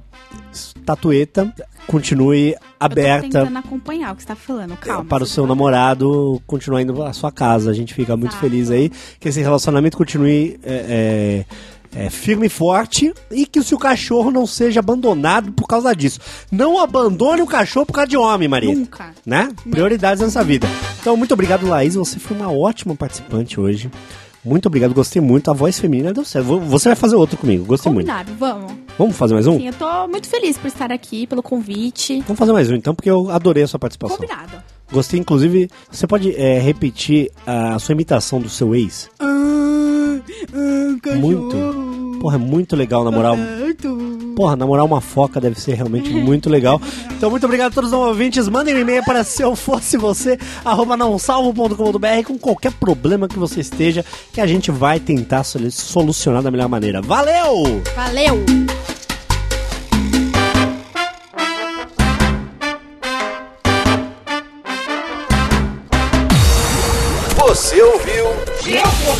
estatueta 0.51 1.53
continue 1.87 2.51
Eu 2.51 2.57
tô 2.59 2.65
aberta 2.79 3.21
tentando 3.23 3.57
acompanhar 3.57 4.13
o 4.13 4.15
que 4.15 4.21
você 4.21 4.27
tá 4.27 4.35
falando, 4.35 4.77
calma. 4.77 5.03
para 5.05 5.23
o 5.23 5.27
seu 5.27 5.43
tá- 5.43 5.49
namorado 5.49 6.41
continuar 6.47 6.81
indo 6.81 7.01
à 7.03 7.11
sua 7.13 7.31
casa. 7.31 7.69
A 7.69 7.73
gente 7.73 7.93
fica 7.93 8.15
muito 8.15 8.31
Exato. 8.31 8.41
feliz 8.43 8.71
aí 8.71 8.89
que 9.19 9.27
esse 9.29 9.41
relacionamento 9.41 9.97
continue 9.97 10.59
é, 10.63 11.45
é, 11.45 11.45
é, 11.95 12.09
firme 12.09 12.47
e 12.47 12.49
forte 12.49 13.13
e 13.31 13.45
que 13.45 13.59
o 13.59 13.63
seu 13.63 13.77
cachorro 13.77 14.31
não 14.31 14.45
seja 14.45 14.79
abandonado 14.79 15.51
por 15.51 15.67
causa 15.67 15.95
disso. 15.95 16.19
Não 16.51 16.79
abandone 16.79 17.41
o 17.41 17.47
cachorro 17.47 17.85
por 17.85 17.93
causa 17.93 18.07
de 18.07 18.17
homem, 18.17 18.47
Maria. 18.47 18.73
Nunca. 18.73 19.13
Né? 19.25 19.49
Prioridades 19.69 20.23
nessa 20.23 20.43
vida. 20.43 20.67
Então, 20.99 21.15
muito 21.17 21.33
obrigado, 21.33 21.67
Laís. 21.67 21.95
Você 21.95 22.19
foi 22.19 22.35
uma 22.37 22.51
ótima 22.51 22.95
participante 22.95 23.59
hoje. 23.59 23.89
Muito 24.43 24.65
obrigado, 24.65 24.93
gostei 24.93 25.21
muito. 25.21 25.49
A 25.49 25.53
voz 25.53 25.79
feminina 25.79 26.11
deu 26.11 26.25
certo. 26.25 26.59
Você 26.59 26.89
vai 26.89 26.95
fazer 26.95 27.15
outro 27.15 27.37
comigo, 27.37 27.63
gostei 27.63 27.91
muito. 27.91 28.07
Combinado, 28.07 28.33
vamos. 28.37 28.73
Vamos 28.97 29.15
fazer 29.15 29.33
mais 29.33 29.47
um? 29.47 29.57
Sim, 29.57 29.67
eu 29.67 29.73
tô 29.73 30.07
muito 30.07 30.27
feliz 30.27 30.57
por 30.57 30.67
estar 30.67 30.91
aqui, 30.91 31.25
pelo 31.25 31.41
convite. 31.41 32.21
Vamos 32.21 32.37
fazer 32.37 32.51
mais 32.51 32.69
um 32.69 32.75
então, 32.75 32.93
porque 32.93 33.09
eu 33.09 33.29
adorei 33.31 33.63
a 33.63 33.67
sua 33.67 33.79
participação. 33.79 34.17
Combinado. 34.17 34.51
Gostei, 34.91 35.19
inclusive, 35.19 35.69
você 35.89 36.05
pode 36.05 36.35
é, 36.35 36.59
repetir 36.59 37.31
a 37.47 37.79
sua 37.79 37.93
imitação 37.93 38.39
do 38.39 38.49
seu 38.49 38.75
ex? 38.75 39.09
Muito. 41.15 42.17
Porra, 42.19 42.35
é 42.35 42.39
muito 42.39 42.75
legal 42.75 43.03
namorar. 43.03 43.35
Porra, 44.35 44.55
namorar 44.55 44.85
uma 44.85 45.01
foca 45.01 45.39
deve 45.41 45.59
ser 45.59 45.73
realmente 45.73 46.09
muito 46.09 46.49
legal. 46.49 46.81
Então, 47.17 47.29
muito 47.29 47.45
obrigado 47.45 47.71
a 47.71 47.75
todos 47.75 47.91
os 47.91 47.97
ouvintes. 47.99 48.47
Mandem 48.47 48.73
um 48.75 48.79
e-mail 48.79 49.03
para 49.03 49.23
se 49.23 49.41
eu 49.41 49.55
fosse 49.55 49.97
você, 49.97 50.39
arroba 50.63 50.95
nãosalvo.com.br 50.97 52.23
com 52.25 52.37
qualquer 52.37 52.71
problema 52.71 53.27
que 53.27 53.37
você 53.37 53.59
esteja, 53.59 54.03
que 54.31 54.39
a 54.41 54.47
gente 54.47 54.71
vai 54.71 54.99
tentar 54.99 55.43
solu- 55.43 55.69
solucionar 55.71 56.41
da 56.41 56.49
melhor 56.49 56.69
maneira. 56.69 57.01
Valeu! 57.01 57.81
Valeu! 57.95 58.43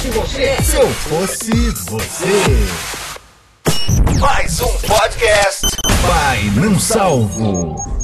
Fosse 0.03 0.09
você. 0.09 0.61
Se 0.61 0.75
eu 0.75 0.89
fosse 0.89 1.51
você. 1.89 2.27
Mais 4.19 4.59
um 4.59 4.73
podcast. 4.79 5.65
Vai 6.01 6.43
não 6.55 6.77
salvo. 6.77 8.02